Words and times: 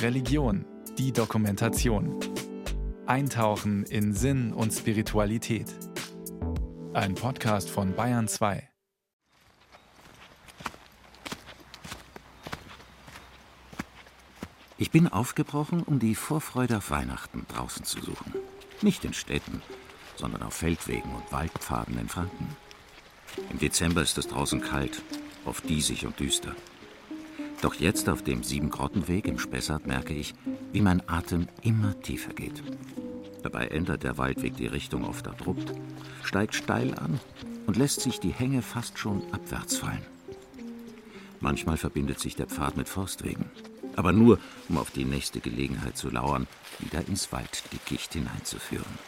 Religion, 0.00 0.64
die 0.98 1.12
Dokumentation. 1.12 2.18
Eintauchen 3.06 3.84
in 3.84 4.14
Sinn 4.14 4.52
und 4.52 4.72
Spiritualität. 4.72 5.66
Ein 6.92 7.14
Podcast 7.14 7.70
von 7.70 7.94
Bayern 7.94 8.28
2. 8.28 8.68
Ich 14.78 14.90
bin 14.90 15.06
aufgebrochen, 15.08 15.82
um 15.82 15.98
die 15.98 16.14
Vorfreude 16.14 16.78
auf 16.78 16.90
Weihnachten 16.90 17.46
draußen 17.48 17.84
zu 17.84 18.00
suchen. 18.00 18.34
Nicht 18.80 19.04
in 19.04 19.14
Städten, 19.14 19.62
sondern 20.16 20.42
auf 20.42 20.54
Feldwegen 20.54 21.14
und 21.14 21.30
Waldpfaden 21.30 21.96
in 21.98 22.08
Franken. 22.08 22.56
Im 23.50 23.58
Dezember 23.58 24.02
ist 24.02 24.18
es 24.18 24.26
draußen 24.26 24.60
kalt, 24.60 25.02
oft 25.44 25.68
diesig 25.68 26.06
und 26.06 26.18
düster. 26.18 26.54
Doch 27.62 27.74
jetzt 27.74 28.08
auf 28.08 28.22
dem 28.22 28.42
Siebengrottenweg 28.42 29.26
im 29.26 29.38
Spessart 29.38 29.86
merke 29.86 30.12
ich, 30.12 30.34
wie 30.72 30.80
mein 30.80 31.08
Atem 31.08 31.46
immer 31.62 31.98
tiefer 32.00 32.34
geht. 32.34 32.60
Dabei 33.44 33.68
ändert 33.68 34.02
der 34.02 34.18
Waldweg 34.18 34.56
die 34.56 34.66
Richtung 34.66 35.04
oft 35.04 35.28
abrupt, 35.28 35.72
steigt 36.24 36.56
steil 36.56 36.92
an 36.98 37.20
und 37.66 37.76
lässt 37.76 38.00
sich 38.00 38.18
die 38.18 38.32
Hänge 38.32 38.62
fast 38.62 38.98
schon 38.98 39.22
abwärts 39.32 39.78
fallen. 39.78 40.04
Manchmal 41.38 41.76
verbindet 41.76 42.18
sich 42.18 42.34
der 42.34 42.46
Pfad 42.46 42.76
mit 42.76 42.88
Forstwegen, 42.88 43.46
aber 43.94 44.12
nur, 44.12 44.40
um 44.68 44.76
auf 44.76 44.90
die 44.90 45.04
nächste 45.04 45.38
Gelegenheit 45.38 45.96
zu 45.96 46.10
lauern, 46.10 46.48
wieder 46.80 47.06
ins 47.06 47.30
Walddickicht 47.30 48.14
hineinzuführen. 48.14 48.98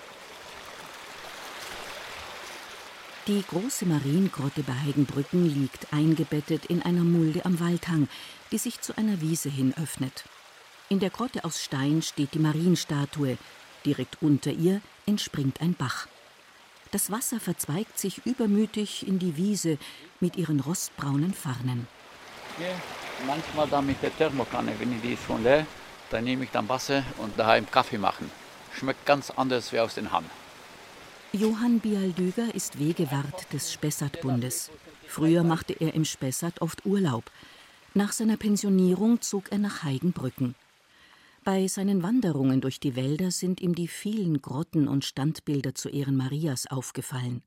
Die 3.27 3.43
große 3.43 3.87
Mariengrotte 3.87 4.63
bei 4.63 4.75
Heigenbrücken 4.75 5.47
liegt 5.47 5.95
eingebettet 5.95 6.67
in 6.67 6.83
einer 6.83 7.05
Mulde 7.05 7.47
am 7.47 7.59
Waldhang, 7.59 8.07
die 8.53 8.59
sich 8.59 8.83
zu 8.83 8.99
einer 8.99 9.23
Wiese 9.23 9.49
hin 9.49 9.73
öffnet. 9.83 10.25
In 10.91 11.01
der 11.01 11.09
Grotte 11.09 11.43
aus 11.43 11.63
Stein 11.63 12.03
steht 12.03 12.35
die 12.35 12.39
Marienstatue. 12.39 13.39
Direkt 13.87 14.19
unter 14.21 14.51
ihr 14.51 14.83
entspringt 15.07 15.63
ein 15.63 15.73
Bach. 15.73 16.07
Das 16.91 17.11
Wasser 17.11 17.41
verzweigt 17.41 17.99
sich 17.99 18.27
übermütig 18.27 19.09
in 19.09 19.19
die 19.19 19.39
Wiese 19.39 19.79
mit 20.21 20.37
ihren 20.37 20.61
rostbraunen 20.61 21.33
Farnen. 21.33 21.89
Ja, 22.61 22.75
manchmal 23.27 23.69
dann 23.69 23.87
mit 23.87 24.03
der 24.03 24.15
Thermokanne, 24.15 24.75
wenn 24.79 25.01
die 25.01 25.15
ist 25.15 25.25
schon 25.25 25.43
leer, 25.43 25.67
dann 26.11 26.25
nehme 26.25 26.45
ich 26.45 26.51
dann 26.51 26.69
Wasser 26.69 27.03
und 27.17 27.39
daheim 27.39 27.71
Kaffee 27.71 27.97
machen. 27.97 28.31
Schmeckt 28.79 29.07
ganz 29.07 29.31
anders 29.31 29.73
wie 29.73 29.81
aus 29.81 29.95
den 29.95 30.13
Hahn. 30.13 30.29
Johann 31.35 31.81
Bialdüger 31.81 32.55
ist 32.55 32.79
Wegewart 32.79 33.53
des 33.53 33.73
Spessartbundes. 33.73 34.71
Früher 35.09 35.43
machte 35.43 35.73
er 35.73 35.93
im 35.93 36.05
Spessart 36.05 36.63
oft 36.63 36.87
Urlaub. 36.87 37.25
Nach 37.93 38.13
seiner 38.13 38.37
Pensionierung 38.37 39.21
zog 39.21 39.51
er 39.51 39.59
nach 39.59 39.83
Heigenbrücken. 39.83 40.55
Bei 41.43 41.67
seinen 41.67 42.05
Wanderungen 42.05 42.61
durch 42.61 42.79
die 42.79 42.95
Wälder 42.95 43.33
sind 43.33 43.61
ihm 43.61 43.75
die 43.75 43.89
vielen 43.89 44.43
Grotten 44.43 44.87
und 44.87 45.05
Standbilder 45.05 45.75
zu 45.75 45.89
Ehren 45.89 46.17
Marias 46.17 46.69
aufgefallen. 46.71 47.43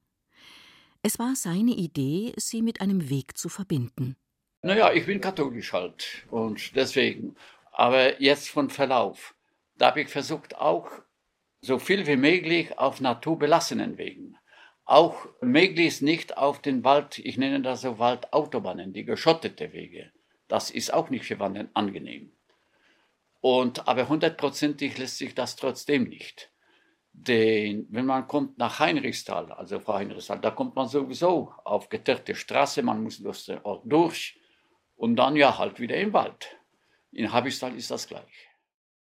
Es 1.01 1.17
war 1.17 1.37
seine 1.37 1.71
Idee, 1.71 2.33
sie 2.35 2.61
mit 2.61 2.81
einem 2.81 3.09
Weg 3.09 3.37
zu 3.37 3.47
verbinden. 3.47 4.17
Naja, 4.63 4.91
ich 4.91 5.05
bin 5.05 5.21
katholisch 5.21 5.71
halt 5.71 6.25
und 6.29 6.75
deswegen. 6.75 7.37
Aber 7.71 8.21
jetzt 8.21 8.49
von 8.49 8.69
Verlauf. 8.69 9.33
Da 9.77 9.87
habe 9.87 10.01
ich 10.01 10.09
versucht, 10.09 10.57
auch 10.57 10.89
so 11.61 11.79
viel 11.79 12.05
wie 12.07 12.15
möglich 12.15 12.77
auf 12.77 13.01
naturbelassenen 13.01 13.97
Wegen. 13.97 14.37
Auch 14.85 15.27
möglichst 15.41 16.01
nicht 16.01 16.37
auf 16.37 16.61
den 16.61 16.83
Wald, 16.83 17.19
ich 17.19 17.37
nenne 17.37 17.61
das 17.61 17.81
so 17.81 17.99
Waldautobahnen, 17.99 18.93
die 18.93 19.03
geschottete 19.03 19.73
Wege. 19.73 20.11
Das 20.47 20.71
ist 20.71 20.93
auch 20.93 21.09
nicht 21.09 21.25
für 21.25 21.39
Wandern 21.39 21.69
angenehm. 21.73 22.31
Und, 23.41 23.87
aber 23.87 24.07
hundertprozentig 24.07 24.97
lässt 24.97 25.17
sich 25.17 25.35
das 25.35 25.55
trotzdem 25.55 26.05
nicht. 26.05 26.51
Denn 27.11 27.87
wenn 27.89 28.05
man 28.05 28.27
kommt 28.27 28.57
nach 28.57 28.79
Heinrichsthal, 28.79 29.51
also 29.51 29.79
Frau 29.79 29.95
Heinrichsthal, 29.95 30.39
da 30.39 30.51
kommt 30.51 30.75
man 30.75 30.87
sowieso 30.87 31.51
auf 31.63 31.89
geteerte 31.89 32.35
Straße, 32.35 32.83
man 32.83 33.01
muss 33.01 33.17
durch 33.17 33.45
den 33.45 33.59
Ort 33.63 33.83
durch 33.85 34.39
und 34.95 35.15
dann 35.15 35.35
ja 35.35 35.57
halt 35.57 35.79
wieder 35.79 35.97
im 35.97 36.13
Wald. 36.13 36.55
In 37.11 37.33
Habistal 37.33 37.75
ist 37.75 37.89
das 37.89 38.07
gleich. 38.07 38.46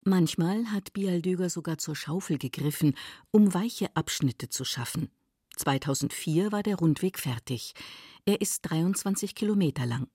Manchmal 0.04 0.70
hat 0.70 0.92
Bialdüger 0.92 1.50
sogar 1.50 1.78
zur 1.78 1.96
Schaufel 1.96 2.38
gegriffen, 2.38 2.94
um 3.30 3.52
weiche 3.52 3.94
Abschnitte 3.94 4.48
zu 4.48 4.64
schaffen. 4.64 5.10
2004 5.56 6.52
war 6.52 6.62
der 6.62 6.76
Rundweg 6.76 7.18
fertig. 7.18 7.74
Er 8.24 8.40
ist 8.40 8.62
23 8.62 9.34
Kilometer 9.34 9.86
lang. 9.86 10.08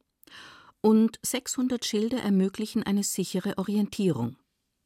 Und 0.82 1.20
600 1.22 1.86
Schilder 1.86 2.20
ermöglichen 2.20 2.84
eine 2.84 3.04
sichere 3.04 3.58
Orientierung. 3.58 4.38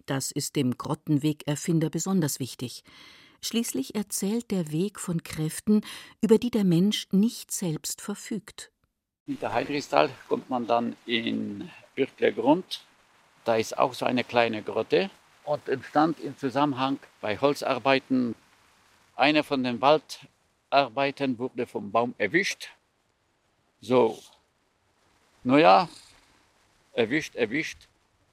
Das 0.06 0.32
ist 0.32 0.56
dem 0.56 0.78
Grottenwegerfinder 0.78 1.90
besonders 1.90 2.40
wichtig. 2.40 2.84
Schließlich 3.42 3.96
erzählt 3.96 4.52
der 4.52 4.72
Weg 4.72 5.00
von 5.00 5.24
Kräften, 5.24 5.82
über 6.22 6.38
die 6.38 6.50
der 6.50 6.64
Mensch 6.64 7.08
nicht 7.12 7.52
selbst 7.52 8.02
verfügt. 8.02 8.72
Hinter 9.26 9.54
Heidrichsthal 9.54 10.10
kommt 10.28 10.50
man 10.50 10.66
dann 10.66 10.96
in 11.06 11.70
Bürkler 11.96 12.32
Grund 12.32 12.87
da 13.48 13.56
ist 13.56 13.78
auch 13.78 13.94
so 13.94 14.06
eine 14.06 14.26
kleine 14.26 14.62
Grotte 14.62 15.10
und 15.46 15.70
entstand 15.70 16.20
im 16.20 16.38
Zusammenhang 16.38 17.00
bei 17.22 17.38
Holzarbeiten. 17.38 18.36
Einer 19.16 19.44
von 19.44 19.64
den 19.64 19.80
Waldarbeitern 19.82 21.40
wurde 21.40 21.66
vom 21.66 21.92
Baum 21.92 22.14
erwischt. 22.18 22.70
So, 23.80 24.20
naja, 25.44 25.88
erwischt, 26.92 27.36
erwischt. 27.36 27.88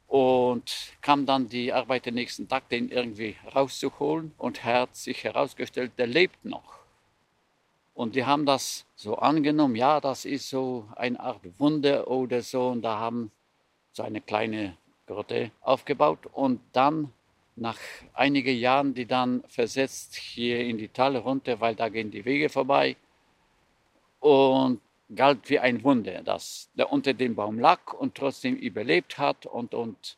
Und 0.08 0.92
kam 1.00 1.26
dann 1.26 1.48
die 1.48 1.72
Arbeiter 1.72 2.10
nächsten 2.10 2.48
Tag, 2.48 2.68
den 2.68 2.88
irgendwie 2.88 3.36
rauszuholen. 3.54 4.34
Und 4.36 4.64
hat 4.64 4.96
sich 4.96 5.22
herausgestellt, 5.22 5.92
der 5.96 6.08
lebt 6.08 6.44
noch. 6.44 6.80
Und 7.94 8.16
die 8.16 8.24
haben 8.24 8.44
das 8.46 8.84
so 8.96 9.16
angenommen, 9.16 9.76
ja, 9.76 10.00
das 10.00 10.24
ist 10.24 10.50
so 10.50 10.88
eine 10.96 11.20
Art 11.20 11.40
Wunder 11.58 12.08
oder 12.08 12.42
so. 12.42 12.68
Und 12.68 12.82
da 12.82 12.98
haben 12.98 13.30
so 13.92 14.02
eine 14.02 14.20
kleine 14.20 14.76
Grotte 15.06 15.50
aufgebaut 15.60 16.26
und 16.32 16.60
dann 16.72 17.12
nach 17.56 17.78
einigen 18.14 18.56
Jahren 18.56 18.94
die 18.94 19.06
dann 19.06 19.44
versetzt 19.48 20.16
hier 20.16 20.60
in 20.60 20.78
die 20.78 20.88
Tal 20.88 21.16
runter, 21.16 21.60
weil 21.60 21.74
da 21.74 21.88
gehen 21.88 22.10
die 22.10 22.24
Wege 22.24 22.48
vorbei 22.48 22.96
und 24.20 24.80
galt 25.14 25.48
wie 25.50 25.58
ein 25.58 25.84
Wunder, 25.84 26.22
dass 26.22 26.70
der 26.74 26.90
unter 26.90 27.14
dem 27.14 27.34
Baum 27.34 27.58
lag 27.58 27.92
und 27.92 28.14
trotzdem 28.14 28.56
überlebt 28.56 29.18
hat 29.18 29.46
und, 29.46 29.74
und 29.74 30.16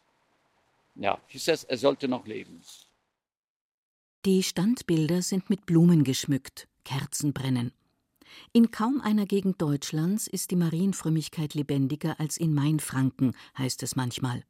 ja, 0.94 1.18
hieß 1.26 1.48
es, 1.48 1.64
er 1.64 1.76
sollte 1.76 2.08
noch 2.08 2.26
leben. 2.26 2.62
Die 4.24 4.42
Standbilder 4.42 5.22
sind 5.22 5.50
mit 5.50 5.66
Blumen 5.66 6.04
geschmückt, 6.04 6.68
Kerzen 6.84 7.32
brennen. 7.32 7.72
In 8.53 8.70
kaum 8.70 9.00
einer 9.00 9.26
Gegend 9.26 9.60
Deutschlands 9.62 10.26
ist 10.26 10.50
die 10.50 10.56
Marienfrömmigkeit 10.56 11.54
lebendiger 11.54 12.18
als 12.18 12.36
in 12.36 12.54
Mainfranken, 12.54 13.34
heißt 13.56 13.82
es 13.82 13.97
manchmal. 13.97 14.44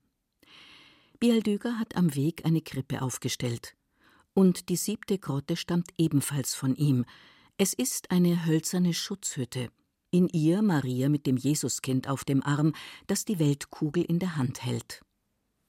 Bialdüger 1.19 1.79
hat 1.79 1.97
am 1.97 2.15
Weg 2.15 2.45
eine 2.45 2.61
Krippe 2.61 3.03
aufgestellt. 3.03 3.75
Und 4.35 4.69
die 4.69 4.77
siebte 4.77 5.19
Grotte 5.19 5.57
stammt 5.57 5.91
ebenfalls 5.97 6.55
von 6.55 6.75
ihm. 6.75 7.05
Es 7.57 7.73
ist 7.73 8.11
eine 8.11 8.45
hölzerne 8.45 8.93
Schutzhütte. 8.93 9.71
In 10.11 10.29
ihr 10.29 10.63
Maria 10.63 11.09
mit 11.09 11.27
dem 11.27 11.37
Jesuskind 11.37 12.09
auf 12.09 12.25
dem 12.25 12.43
Arm, 12.43 12.75
das 13.07 13.25
die 13.25 13.39
Weltkugel 13.39 14.05
in 14.05 14.19
der 14.19 14.37
Hand 14.37 14.65
hält. 14.65 15.03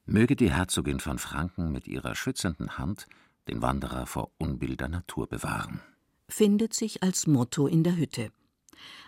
Möge 0.06 0.36
die 0.36 0.52
Herzogin 0.52 1.00
von 1.00 1.20
Franken 1.20 1.72
mit 1.72 1.88
ihrer 1.88 2.16
schützenden 2.16 2.78
Hand 2.78 3.08
den 3.48 3.62
Wanderer 3.62 4.06
vor 4.06 4.32
Unbill 4.38 4.76
der 4.76 4.90
Natur 4.90 5.28
bewahren. 5.28 5.82
Findet 6.30 6.74
sich 6.74 7.04
als 7.04 7.28
Motto 7.28 7.68
in 7.68 7.84
der 7.84 7.96
Hütte. 7.96 8.32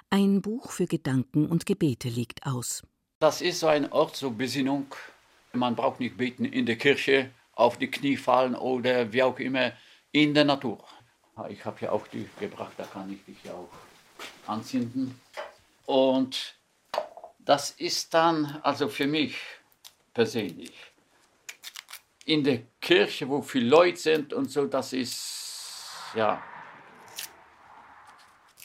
Ein 0.10 0.42
Buch 0.42 0.72
für 0.72 0.88
Gedanken 0.88 1.46
und 1.48 1.66
Gebete 1.66 2.10
liegt 2.10 2.46
aus. 2.46 2.84
Das 3.20 3.42
ist 3.42 3.60
so 3.60 3.68
ein 3.68 3.92
Ort 3.92 4.16
zur 4.16 4.32
Besinnung 4.32 4.88
man 5.54 5.76
braucht 5.76 6.00
nicht 6.00 6.18
beten 6.18 6.46
in 6.46 6.66
der 6.66 6.78
Kirche, 6.78 7.32
auf 7.54 7.78
die 7.78 7.92
Knie 7.92 8.18
fallen 8.18 8.56
oder 8.56 9.12
wie 9.12 9.24
auch 9.24 9.38
immer, 9.40 9.74
in 10.12 10.34
der 10.34 10.46
Natur. 10.46 10.84
Ich 11.50 11.64
habe 11.66 11.78
ja 11.82 11.92
auch 11.92 12.08
die 12.08 12.28
gebracht, 12.40 12.74
da 12.78 12.86
kann 12.86 13.12
ich 13.12 13.24
dich 13.26 13.44
ja 13.44 13.54
auch 13.54 13.70
anzünden. 14.48 15.20
Und 15.86 16.56
das 17.40 17.72
ist 17.72 18.14
dann, 18.14 18.60
also 18.64 18.90
für 18.90 19.08
mich 19.08 19.38
persönlich, 20.14 20.74
in 22.26 22.44
der 22.44 22.62
Kirche, 22.80 23.28
wo 23.28 23.42
viele 23.42 23.70
Leute 23.70 23.98
sind 23.98 24.34
und 24.34 24.52
so, 24.52 24.66
das 24.66 24.94
ist, 24.94 26.14
ja. 26.16 26.44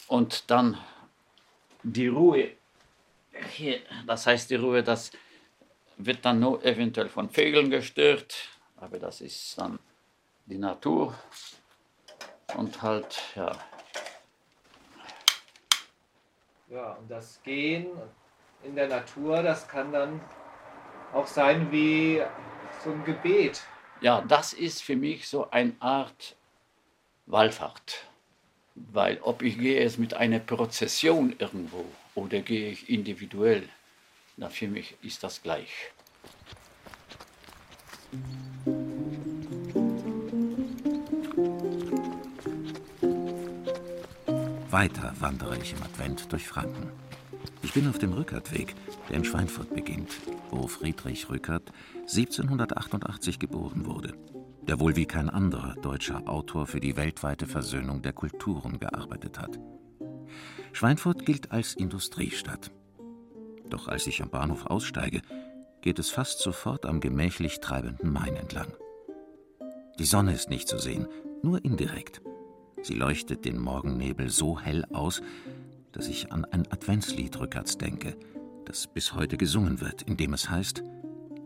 Und 0.06 0.50
dann 0.50 0.78
die 1.82 2.08
Ruhe 2.08 2.50
hier, 3.50 3.80
das 4.06 4.26
heißt 4.26 4.50
die 4.50 4.56
Ruhe, 4.56 4.82
dass 4.82 5.10
wird 5.96 6.24
dann 6.24 6.40
nur 6.40 6.64
eventuell 6.64 7.08
von 7.08 7.30
Vögeln 7.30 7.70
gestört, 7.70 8.48
aber 8.76 8.98
das 8.98 9.20
ist 9.20 9.58
dann 9.58 9.78
die 10.46 10.58
Natur 10.58 11.14
und 12.56 12.82
halt, 12.82 13.20
ja. 13.34 13.52
Ja, 16.68 16.92
und 16.92 17.10
das 17.10 17.40
Gehen 17.42 17.86
in 18.62 18.74
der 18.74 18.88
Natur, 18.88 19.42
das 19.42 19.68
kann 19.68 19.92
dann 19.92 20.20
auch 21.12 21.26
sein 21.26 21.70
wie 21.70 22.22
so 22.82 22.90
ein 22.90 23.04
Gebet. 23.04 23.62
Ja, 24.00 24.22
das 24.22 24.52
ist 24.52 24.82
für 24.82 24.96
mich 24.96 25.28
so 25.28 25.50
eine 25.50 25.74
Art 25.80 26.36
Wallfahrt. 27.26 28.06
Weil 28.74 29.20
ob 29.22 29.42
ich 29.42 29.58
gehe 29.58 29.80
jetzt 29.80 29.98
mit 29.98 30.14
einer 30.14 30.40
Prozession 30.40 31.36
irgendwo 31.38 31.84
oder 32.14 32.40
gehe 32.40 32.70
ich 32.70 32.90
individuell, 32.90 33.68
na, 34.36 34.48
für 34.48 34.68
mich 34.68 34.96
ist 35.02 35.22
das 35.22 35.42
gleich. 35.42 35.70
Weiter 44.70 45.14
wandere 45.20 45.56
ich 45.58 45.72
im 45.72 45.82
Advent 45.82 46.32
durch 46.32 46.48
Franken. 46.48 46.90
Ich 47.62 47.72
bin 47.72 47.88
auf 47.88 47.98
dem 47.98 48.12
Rückertweg, 48.12 48.74
der 49.08 49.16
in 49.16 49.24
Schweinfurt 49.24 49.72
beginnt, 49.74 50.10
wo 50.50 50.66
Friedrich 50.66 51.28
Rückert 51.30 51.72
1788 52.00 53.38
geboren 53.38 53.86
wurde, 53.86 54.14
der 54.62 54.80
wohl 54.80 54.96
wie 54.96 55.06
kein 55.06 55.30
anderer 55.30 55.74
deutscher 55.76 56.28
Autor 56.28 56.66
für 56.66 56.80
die 56.80 56.96
weltweite 56.96 57.46
Versöhnung 57.46 58.02
der 58.02 58.12
Kulturen 58.12 58.78
gearbeitet 58.80 59.38
hat. 59.38 59.58
Schweinfurt 60.72 61.24
gilt 61.24 61.52
als 61.52 61.74
Industriestadt. 61.74 62.70
Doch 63.68 63.88
als 63.88 64.06
ich 64.06 64.22
am 64.22 64.30
Bahnhof 64.30 64.66
aussteige, 64.66 65.22
geht 65.80 65.98
es 65.98 66.10
fast 66.10 66.40
sofort 66.40 66.86
am 66.86 67.00
gemächlich 67.00 67.60
treibenden 67.60 68.12
Main 68.12 68.36
entlang. 68.36 68.72
Die 69.98 70.04
Sonne 70.04 70.32
ist 70.32 70.50
nicht 70.50 70.68
zu 70.68 70.78
sehen, 70.78 71.06
nur 71.42 71.64
indirekt. 71.64 72.20
Sie 72.82 72.94
leuchtet 72.94 73.44
den 73.44 73.58
Morgennebel 73.58 74.28
so 74.28 74.58
hell 74.58 74.84
aus, 74.92 75.22
dass 75.92 76.08
ich 76.08 76.32
an 76.32 76.44
ein 76.44 76.70
Adventslied 76.70 77.38
rückwärts 77.38 77.78
denke, 77.78 78.16
das 78.64 78.86
bis 78.86 79.14
heute 79.14 79.36
gesungen 79.36 79.80
wird, 79.80 80.02
in 80.02 80.16
dem 80.16 80.34
es 80.34 80.50
heißt: 80.50 80.82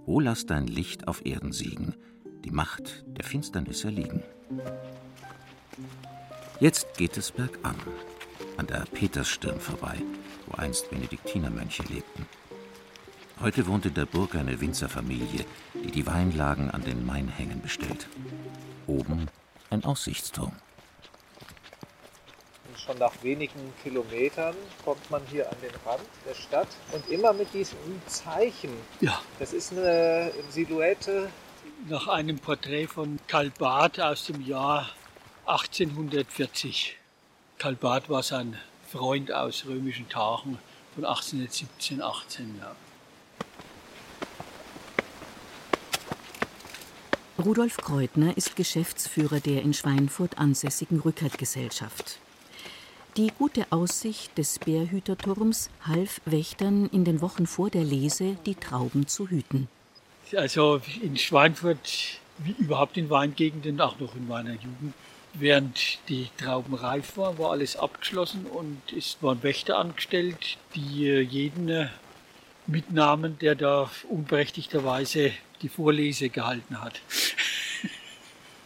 O 0.07 0.21
lass 0.21 0.47
dein 0.47 0.67
Licht 0.67 1.07
auf 1.07 1.25
Erden 1.27 1.53
siegen, 1.53 1.95
die 2.45 2.51
Macht 2.51 3.05
der 3.07 3.25
Finsternis 3.25 3.85
erliegen. 3.85 4.23
Jetzt 6.61 6.97
geht 6.97 7.17
es 7.17 7.31
bergan, 7.31 7.77
an 8.57 8.67
der 8.67 8.85
Petersstirn 8.93 9.61
vorbei, 9.61 9.97
wo 10.49 10.57
einst 10.57 10.91
Benediktinermönche 10.91 11.83
lebten. 11.85 12.27
Heute 13.41 13.67
wohnt 13.67 13.87
in 13.87 13.95
der 13.95 14.07
Burg 14.07 14.35
eine 14.35 14.61
Winzerfamilie, 14.61 15.45
die 15.75 15.91
die 15.91 16.07
Weinlagen 16.07 16.71
an 16.71 16.83
den 16.83 17.07
Mainhängen 17.07 17.63
bestellt. 17.63 18.09
Oben 18.87 19.29
ein 19.71 19.85
Aussichtsturm 19.85 20.53
schon 22.89 22.99
nach 22.99 23.13
wenigen 23.23 23.73
Kilometern 23.83 24.55
kommt 24.85 25.11
man 25.11 25.21
hier 25.31 25.51
an 25.51 25.57
den 25.63 25.75
Rand 25.85 26.09
der 26.27 26.35
Stadt 26.35 26.69
und 26.93 27.07
immer 27.11 27.33
mit 27.33 27.53
diesem 27.53 27.79
Zeichen. 28.07 28.71
Ja. 29.01 29.21
Das 29.39 29.53
ist 29.53 29.73
eine 29.73 30.33
Silhouette. 30.49 31.31
Nach 31.89 32.09
einem 32.09 32.39
Porträt 32.39 32.87
von 32.87 33.19
Karl 33.27 33.51
Barth 33.51 34.01
aus 34.01 34.25
dem 34.25 34.41
Jahr 34.41 34.89
1840. 35.47 36.97
Karl 37.59 37.75
Barth 37.75 38.09
war 38.09 38.23
sein 38.23 38.57
Freund 38.91 39.31
aus 39.33 39.67
römischen 39.67 40.09
Tagen 40.09 40.59
von 40.95 41.05
1817, 41.05 42.01
18. 42.01 42.59
Ja. 42.59 42.75
Rudolf 47.45 47.77
Kreutner 47.77 48.35
ist 48.37 48.57
Geschäftsführer 48.57 49.41
der 49.41 49.63
in 49.63 49.75
Schweinfurt 49.75 50.39
ansässigen 50.39 51.01
Rückert-Gesellschaft. 51.01 52.19
Die 53.19 53.31
gute 53.39 53.67
Aussicht 53.71 54.39
des 54.39 54.59
Bärhüterturms 54.59 55.69
half 55.87 56.23
Wächtern 56.25 56.89
in 56.91 57.05
den 57.05 57.21
Wochen 57.21 57.47
vor 57.47 57.69
der 57.69 57.85
Lese, 57.85 58.39
die 58.47 58.55
Trauben 58.55 59.07
zu 59.07 59.29
hüten. 59.29 59.69
Also 60.35 60.81
in 61.03 61.17
Schweinfurt, 61.17 62.21
wie 62.39 62.55
überhaupt 62.59 62.97
in 62.97 63.11
Weingegenden, 63.11 63.81
auch 63.81 63.99
noch 63.99 64.15
in 64.17 64.27
meiner 64.27 64.53
Jugend, 64.53 64.95
während 65.35 65.99
die 66.09 66.29
Trauben 66.37 66.75
reif 66.75 67.17
waren, 67.17 67.39
war 67.39 67.51
alles 67.51 67.77
abgeschlossen 67.77 68.47
und 68.47 68.81
es 68.97 69.19
waren 69.21 69.43
Wächter 69.43 69.79
angestellt, 69.79 70.59
die 70.75 71.09
äh, 71.09 71.21
jeden 71.21 71.69
äh, 71.69 71.89
mitnahmen, 72.67 73.39
der 73.39 73.55
da 73.55 73.91
unberechtigterweise 74.09 75.33
die 75.63 75.69
Vorlese 75.69 76.29
gehalten 76.29 76.81
hat. 76.81 77.01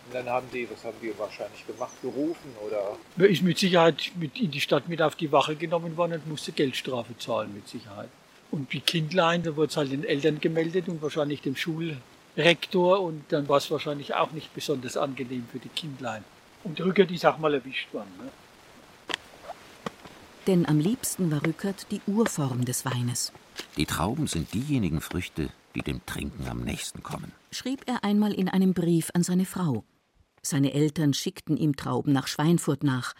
Und 0.04 0.14
dann 0.14 0.28
haben 0.28 0.46
die, 0.52 0.68
was 0.70 0.84
haben 0.84 0.96
die 1.00 1.16
wahrscheinlich 1.18 1.66
gemacht, 1.66 1.94
gerufen 2.02 2.54
oder? 2.66 2.98
Man 3.16 3.28
ist 3.28 3.42
mit 3.42 3.56
Sicherheit 3.56 4.12
mit 4.16 4.38
in 4.38 4.50
die 4.50 4.60
Stadt 4.60 4.88
mit 4.88 5.00
auf 5.00 5.14
die 5.14 5.32
Wache 5.32 5.56
genommen 5.56 5.96
worden 5.96 6.14
und 6.14 6.28
musste 6.28 6.52
Geldstrafe 6.52 7.16
zahlen, 7.16 7.54
mit 7.54 7.66
Sicherheit. 7.66 8.10
Und 8.50 8.72
die 8.74 8.80
Kindlein, 8.80 9.42
da 9.42 9.56
wurde 9.56 9.70
es 9.70 9.76
halt 9.78 9.90
den 9.90 10.04
Eltern 10.04 10.38
gemeldet 10.38 10.88
und 10.88 11.00
wahrscheinlich 11.00 11.40
dem 11.40 11.56
Schulrektor 11.56 13.00
und 13.00 13.24
dann 13.30 13.48
war 13.48 13.56
es 13.56 13.70
wahrscheinlich 13.70 14.14
auch 14.14 14.32
nicht 14.32 14.52
besonders 14.52 14.98
angenehm 14.98 15.46
für 15.50 15.60
die 15.60 15.70
Kindlein. 15.70 16.24
Und 16.64 16.80
Rückert 16.80 17.10
ist 17.10 17.26
auch 17.26 17.38
mal 17.38 17.54
erwischt 17.54 17.92
worden. 17.92 18.10
Ne? 18.18 18.30
Denn 20.46 20.66
am 20.66 20.78
liebsten 20.78 21.30
war 21.30 21.44
Rückert 21.44 21.86
die 21.90 22.00
Urform 22.06 22.64
des 22.64 22.84
Weines. 22.84 23.32
Die 23.76 23.86
Trauben 23.86 24.26
sind 24.26 24.52
diejenigen 24.54 25.00
Früchte, 25.00 25.50
die 25.74 25.82
dem 25.82 26.04
Trinken 26.06 26.48
am 26.48 26.62
nächsten 26.62 27.02
kommen, 27.02 27.32
schrieb 27.50 27.82
er 27.86 28.04
einmal 28.04 28.32
in 28.32 28.48
einem 28.48 28.74
Brief 28.74 29.10
an 29.14 29.22
seine 29.22 29.44
Frau. 29.44 29.84
Seine 30.42 30.74
Eltern 30.74 31.14
schickten 31.14 31.56
ihm 31.56 31.76
Trauben 31.76 32.12
nach 32.12 32.26
Schweinfurt 32.26 32.82
nach. 32.82 33.14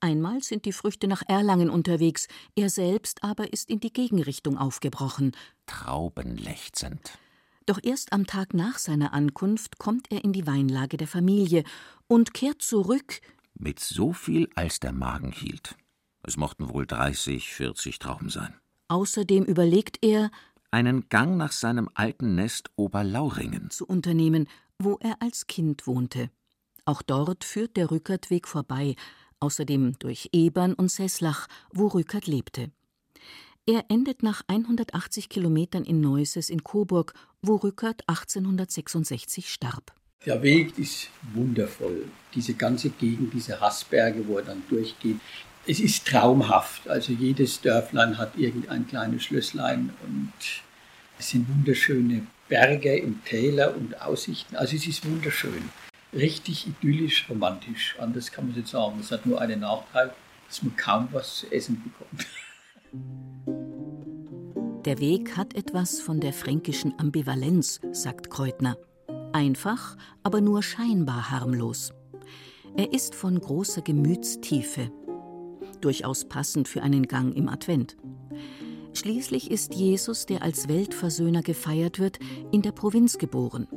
Einmal 0.00 0.42
sind 0.42 0.64
die 0.64 0.72
Früchte 0.72 1.06
nach 1.06 1.22
Erlangen 1.28 1.70
unterwegs, 1.70 2.26
er 2.56 2.70
selbst 2.70 3.22
aber 3.22 3.52
ist 3.52 3.70
in 3.70 3.80
die 3.80 3.92
Gegenrichtung 3.92 4.56
aufgebrochen. 4.56 5.32
Traubenlechzend. 5.66 7.18
Doch 7.66 7.78
erst 7.82 8.12
am 8.12 8.26
Tag 8.26 8.54
nach 8.54 8.78
seiner 8.78 9.12
Ankunft 9.12 9.78
kommt 9.78 10.10
er 10.10 10.24
in 10.24 10.32
die 10.32 10.46
Weinlage 10.46 10.96
der 10.96 11.06
Familie 11.06 11.64
und 12.08 12.34
kehrt 12.34 12.62
zurück. 12.62 13.20
Mit 13.54 13.78
so 13.78 14.12
viel, 14.12 14.48
als 14.54 14.80
der 14.80 14.92
Magen 14.92 15.32
hielt. 15.32 15.76
Es 16.22 16.36
mochten 16.36 16.68
wohl 16.68 16.86
30, 16.86 17.52
40 17.52 17.98
Trauben 17.98 18.30
sein. 18.30 18.54
Außerdem 18.88 19.44
überlegt 19.44 19.98
er, 20.02 20.30
einen 20.70 21.08
Gang 21.08 21.36
nach 21.36 21.52
seinem 21.52 21.88
alten 21.94 22.34
Nest 22.34 22.70
Oberlauringen 22.76 23.70
zu 23.70 23.86
unternehmen, 23.86 24.48
wo 24.78 24.98
er 25.00 25.20
als 25.20 25.46
Kind 25.46 25.86
wohnte. 25.86 26.30
Auch 26.84 27.02
dort 27.02 27.44
führt 27.44 27.76
der 27.76 27.90
Rückertweg 27.90 28.48
vorbei, 28.48 28.96
außerdem 29.40 29.98
durch 29.98 30.30
Ebern 30.32 30.74
und 30.74 30.90
Seslach, 30.90 31.46
wo 31.72 31.88
Rückert 31.88 32.26
lebte. 32.26 32.70
Er 33.64 33.84
endet 33.88 34.24
nach 34.24 34.42
180 34.48 35.28
Kilometern 35.28 35.84
in 35.84 36.00
Neusses 36.00 36.50
in 36.50 36.64
Coburg, 36.64 37.14
wo 37.42 37.54
Rückert 37.54 38.02
1866 38.08 39.52
starb. 39.52 39.92
Der 40.26 40.42
Weg 40.42 40.76
ist 40.80 41.10
wundervoll. 41.32 42.08
Diese 42.34 42.54
ganze 42.54 42.90
Gegend, 42.90 43.32
diese 43.32 43.60
Hassberge, 43.60 44.26
wo 44.26 44.38
er 44.38 44.44
dann 44.44 44.64
durchgeht. 44.68 45.20
Es 45.64 45.78
ist 45.78 46.08
traumhaft. 46.08 46.88
Also 46.88 47.12
jedes 47.12 47.60
Dörflein 47.60 48.18
hat 48.18 48.36
irgendein 48.36 48.88
kleines 48.88 49.22
Schlösslein 49.22 49.90
und 50.02 50.32
es 51.20 51.30
sind 51.30 51.48
wunderschöne 51.48 52.26
Berge 52.48 53.00
und 53.04 53.24
Täler 53.24 53.76
und 53.76 54.00
Aussichten. 54.00 54.56
Also 54.56 54.74
es 54.74 54.88
ist 54.88 55.06
wunderschön 55.08 55.70
richtig 56.12 56.66
idyllisch, 56.66 57.26
romantisch. 57.28 57.94
Anders 58.00 58.32
kann 58.32 58.46
man 58.46 58.50
es 58.52 58.56
nicht 58.56 58.68
sagen. 58.68 58.98
Es 59.00 59.12
hat 59.12 59.24
nur 59.24 59.40
einen 59.40 59.60
Nachteil, 59.60 60.12
dass 60.48 60.64
man 60.64 60.76
kaum 60.76 61.08
was 61.12 61.36
zu 61.36 61.52
essen 61.52 61.80
bekommt. 61.80 62.26
Der 64.84 64.98
Weg 64.98 65.36
hat 65.36 65.54
etwas 65.54 66.00
von 66.00 66.18
der 66.18 66.32
fränkischen 66.32 66.92
Ambivalenz, 66.98 67.80
sagt 67.92 68.30
Kreutner. 68.30 68.76
Einfach, 69.32 69.96
aber 70.24 70.40
nur 70.40 70.60
scheinbar 70.64 71.30
harmlos. 71.30 71.92
Er 72.76 72.92
ist 72.92 73.14
von 73.14 73.38
großer 73.38 73.82
Gemütstiefe. 73.82 74.90
Durchaus 75.80 76.24
passend 76.24 76.66
für 76.66 76.82
einen 76.82 77.06
Gang 77.06 77.36
im 77.36 77.48
Advent. 77.48 77.96
Schließlich 78.92 79.52
ist 79.52 79.74
Jesus, 79.74 80.26
der 80.26 80.42
als 80.42 80.68
Weltversöhner 80.68 81.42
gefeiert 81.42 82.00
wird, 82.00 82.18
in 82.50 82.62
der 82.62 82.72
Provinz 82.72 83.18
geboren. 83.18 83.68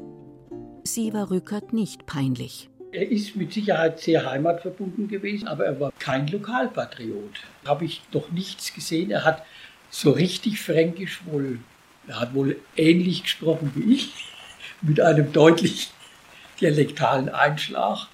Sie 0.83 1.13
war 1.13 1.29
Rückert 1.29 1.71
nicht 1.71 2.07
peinlich. 2.07 2.71
Er 2.91 3.11
ist 3.11 3.35
mit 3.35 3.53
Sicherheit 3.53 3.99
sehr 3.99 4.25
heimatverbunden 4.25 5.07
gewesen, 5.07 5.47
aber 5.47 5.65
er 5.65 5.79
war 5.79 5.91
kein 5.99 6.25
Lokalpatriot. 6.27 7.41
Habe 7.63 7.85
ich 7.85 8.01
doch 8.09 8.31
nichts 8.31 8.73
gesehen. 8.73 9.11
Er 9.11 9.23
hat 9.23 9.43
so 9.89 10.11
richtig 10.11 10.61
fränkisch 10.61 11.21
wohl, 11.25 11.59
er 12.07 12.19
hat 12.19 12.33
wohl 12.33 12.59
ähnlich 12.75 13.23
gesprochen 13.23 13.71
wie 13.75 13.93
ich, 13.93 14.31
mit 14.81 14.99
einem 14.99 15.31
deutlich 15.31 15.91
dialektalen 16.59 17.29
Einschlag. 17.29 18.07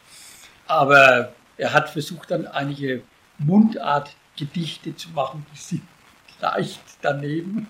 Aber 0.68 1.34
er 1.58 1.74
hat 1.74 1.90
versucht, 1.90 2.32
dann 2.32 2.48
einige 2.48 3.02
Mundartgedichte 3.38 4.96
zu 4.96 5.10
machen, 5.10 5.46
die 5.54 5.58
sind 5.58 5.82
leicht 6.40 6.82
daneben. 7.02 7.68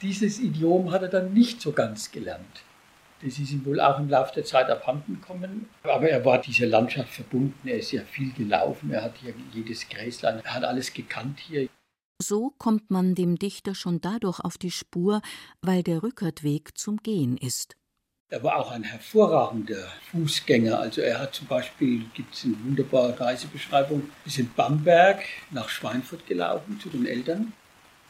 Dieses 0.00 0.38
Idiom 0.38 0.92
hat 0.92 1.02
er 1.02 1.08
dann 1.08 1.34
nicht 1.34 1.60
so 1.60 1.72
ganz 1.72 2.10
gelernt. 2.10 2.62
Das 3.22 3.38
ist 3.38 3.50
ihm 3.50 3.66
wohl 3.66 3.80
auch 3.80 3.98
im 3.98 4.08
Laufe 4.08 4.32
der 4.34 4.44
Zeit 4.44 4.70
abhanden 4.70 5.20
gekommen. 5.20 5.68
Aber 5.82 6.08
er 6.08 6.24
war 6.24 6.40
dieser 6.40 6.66
Landschaft 6.66 7.10
verbunden. 7.10 7.66
Er 7.66 7.78
ist 7.78 7.90
ja 7.90 8.02
viel 8.02 8.32
gelaufen. 8.32 8.92
Er 8.92 9.02
hat 9.02 9.16
hier 9.20 9.34
jedes 9.52 9.88
Gräslein, 9.88 10.40
er 10.44 10.54
hat 10.54 10.64
alles 10.64 10.92
gekannt 10.92 11.40
hier. 11.40 11.68
So 12.20 12.50
kommt 12.58 12.90
man 12.90 13.14
dem 13.14 13.38
Dichter 13.38 13.76
schon 13.76 14.00
dadurch 14.00 14.40
auf 14.40 14.58
die 14.58 14.72
Spur, 14.72 15.22
weil 15.62 15.84
der 15.84 16.02
Rückertweg 16.02 16.76
zum 16.76 16.96
Gehen 16.96 17.36
ist. 17.36 17.76
Er 18.28 18.42
war 18.42 18.56
auch 18.56 18.72
ein 18.72 18.82
hervorragender 18.82 19.86
Fußgänger. 20.10 20.80
Also 20.80 21.00
er 21.00 21.20
hat 21.20 21.34
zum 21.34 21.46
Beispiel, 21.46 22.06
gibt 22.14 22.34
es 22.34 22.44
eine 22.44 22.56
wunderbare 22.64 23.18
Reisebeschreibung, 23.18 24.10
ist 24.26 24.38
in 24.38 24.50
Bamberg 24.52 25.22
nach 25.50 25.68
Schweinfurt 25.68 26.26
gelaufen 26.26 26.80
zu 26.80 26.88
den 26.90 27.06
Eltern. 27.06 27.52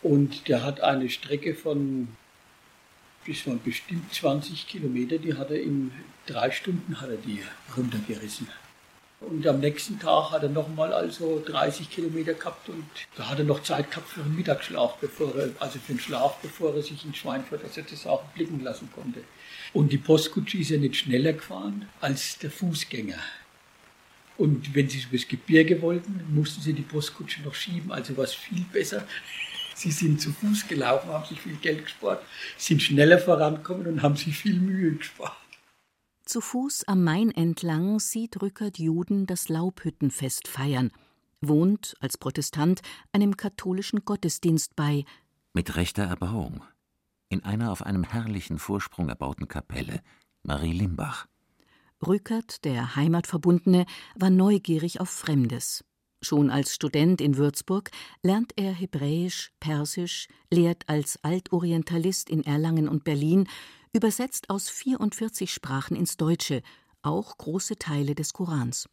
Und 0.02 0.48
der 0.48 0.64
hat 0.64 0.80
eine 0.80 1.10
Strecke 1.10 1.54
von, 1.54 2.08
das 3.26 3.46
waren 3.46 3.60
bestimmt 3.62 4.12
20 4.14 4.66
Kilometer, 4.66 5.18
die 5.18 5.34
hat 5.34 5.50
er 5.50 5.60
in 5.60 5.92
drei 6.26 6.50
Stunden 6.50 7.00
hat 7.00 7.10
er 7.10 7.16
die 7.18 7.42
runtergerissen. 7.76 8.48
Und 9.20 9.44
am 9.48 9.58
nächsten 9.58 9.98
Tag 9.98 10.30
hat 10.30 10.44
er 10.44 10.48
nochmal 10.48 10.92
also 10.92 11.42
30 11.44 11.90
Kilometer 11.90 12.34
gehabt 12.34 12.68
und 12.68 12.84
da 13.16 13.28
hat 13.28 13.38
er 13.38 13.44
noch 13.44 13.64
Zeit 13.64 13.90
gehabt 13.90 14.08
für 14.08 14.20
einen 14.20 14.36
Mittagsschlaf, 14.36 14.96
bevor 14.98 15.34
er, 15.34 15.50
also 15.58 15.80
für 15.80 15.90
einen 15.90 16.00
Schlaf, 16.00 16.36
bevor 16.40 16.74
er 16.74 16.82
sich 16.82 17.04
in 17.04 17.14
Schweinfurt 17.14 17.62
auch 18.06 18.22
blicken 18.34 18.62
lassen 18.62 18.88
konnte. 18.94 19.24
Und 19.72 19.92
die 19.92 19.98
Postkutsche 19.98 20.58
ist 20.58 20.70
ja 20.70 20.78
nicht 20.78 20.96
schneller 20.96 21.32
gefahren 21.32 21.88
als 22.00 22.38
der 22.38 22.50
Fußgänger. 22.50 23.18
Und 24.36 24.72
wenn 24.76 24.88
sie 24.88 25.02
übers 25.10 25.26
Gebirge 25.26 25.82
wollten, 25.82 26.22
mussten 26.32 26.62
sie 26.62 26.72
die 26.72 26.82
Postkutsche 26.82 27.42
noch 27.42 27.54
schieben, 27.54 27.90
also 27.90 28.16
war 28.16 28.24
es 28.24 28.34
viel 28.34 28.64
besser. 28.72 29.04
Sie 29.74 29.92
sind 29.92 30.20
zu 30.20 30.32
Fuß 30.32 30.66
gelaufen, 30.66 31.08
haben 31.08 31.24
sich 31.24 31.40
viel 31.40 31.54
Geld 31.54 31.84
gespart, 31.84 32.24
sind 32.56 32.82
schneller 32.82 33.16
vorangekommen 33.16 33.86
und 33.86 34.02
haben 34.02 34.16
sich 34.16 34.36
viel 34.36 34.58
Mühe 34.58 34.94
gespart. 34.96 35.36
Zu 36.28 36.42
Fuß 36.42 36.84
am 36.88 37.04
Main 37.04 37.30
entlang 37.30 38.00
sieht 38.00 38.42
Rückert 38.42 38.78
Juden 38.78 39.24
das 39.24 39.48
Laubhüttenfest 39.48 40.46
feiern, 40.46 40.90
wohnt 41.40 41.96
als 42.00 42.18
Protestant 42.18 42.82
einem 43.12 43.38
katholischen 43.38 44.04
Gottesdienst 44.04 44.76
bei. 44.76 45.06
Mit 45.54 45.76
rechter 45.76 46.02
Erbauung. 46.02 46.62
In 47.30 47.44
einer 47.44 47.72
auf 47.72 47.80
einem 47.82 48.04
herrlichen 48.04 48.58
Vorsprung 48.58 49.08
erbauten 49.08 49.48
Kapelle, 49.48 50.02
Marie 50.42 50.74
Limbach. 50.74 51.26
Rückert, 52.06 52.62
der 52.66 52.94
Heimatverbundene, 52.94 53.86
war 54.14 54.28
neugierig 54.28 55.00
auf 55.00 55.08
Fremdes. 55.08 55.82
Schon 56.20 56.50
als 56.50 56.74
Student 56.74 57.22
in 57.22 57.38
Würzburg 57.38 57.90
lernt 58.22 58.52
er 58.56 58.72
Hebräisch, 58.72 59.52
Persisch, 59.60 60.28
lehrt 60.50 60.90
als 60.90 61.24
Altorientalist 61.24 62.28
in 62.28 62.44
Erlangen 62.44 62.86
und 62.86 63.04
Berlin 63.04 63.48
übersetzt 63.92 64.50
aus 64.50 64.68
44 64.68 65.52
Sprachen 65.52 65.96
ins 65.96 66.16
Deutsche, 66.16 66.62
auch 67.02 67.38
große 67.38 67.78
Teile 67.78 68.14
des 68.14 68.32
Korans. 68.32 68.88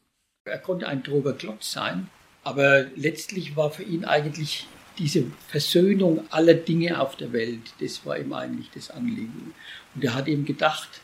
Er 0.46 0.60
konnte 0.60 0.88
ein 0.88 1.04
droger 1.04 1.34
Klotz 1.34 1.72
sein, 1.72 2.10
aber 2.44 2.86
letztlich 2.96 3.56
war 3.56 3.72
für 3.72 3.84
ihn 3.84 4.06
eigentlich 4.06 4.68
diese 4.98 5.26
Versöhnung 5.48 6.26
aller 6.30 6.54
Dinge 6.54 7.02
auf 7.02 7.16
der 7.16 7.34
Welt, 7.34 7.74
das 7.80 8.06
war 8.06 8.18
ihm 8.18 8.32
eigentlich 8.34 8.70
das 8.72 8.92
Anliegen. 8.92 9.54
Und 9.94 10.04
er 10.04 10.14
hat 10.14 10.28
eben 10.28 10.46
gedacht, 10.46 11.02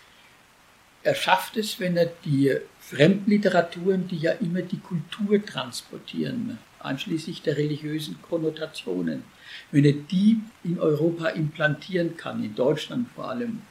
er 1.04 1.16
schafft 1.16 1.58
es, 1.58 1.80
wenn 1.80 1.98
er 1.98 2.12
die 2.24 2.56
Fremdliteraturen, 2.80 4.08
die 4.08 4.18
ja 4.18 4.34
immer 4.34 4.62
die 4.62 4.80
Kultur 4.80 5.44
transportieren, 5.44 6.60
einschließlich 6.80 7.42
der 7.42 7.58
religiösen 7.58 8.22
Konnotationen, 8.22 9.24
wenn 9.72 9.86
er 9.86 9.94
die 9.94 10.40
in 10.64 10.80
Europa 10.80 11.30
implantieren 11.30 12.18
kann, 12.18 12.44
in 12.44 12.56
Deutschland 12.56 13.08
vor 13.16 13.30
allem, 13.30 13.62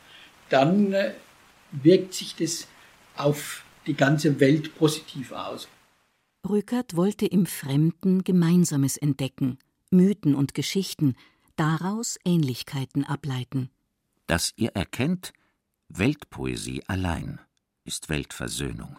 dann 0.51 0.93
äh, 0.93 1.15
wirkt 1.73 2.15
sich 2.15 2.37
das 2.37 2.67
auf 3.17 3.65
die 3.87 3.95
ganze 3.95 4.41
Welt 4.41 4.77
positiv 4.77 5.33
aus. 5.33 5.69
Rückert 6.49 6.97
wollte 6.97 7.27
im 7.27 7.47
Fremden 7.47 8.25
Gemeinsames 8.25 8.97
entdecken, 8.97 9.59
Mythen 9.91 10.35
und 10.35 10.55
Geschichten, 10.55 11.17
daraus 11.57 12.19
Ähnlichkeiten 12.25 13.05
ableiten. 13.05 13.71
Dass 14.27 14.53
ihr 14.57 14.71
erkennt, 14.71 15.33
Weltpoesie 15.89 16.83
allein 16.87 17.41
ist 17.85 18.09
Weltversöhnung. 18.09 18.97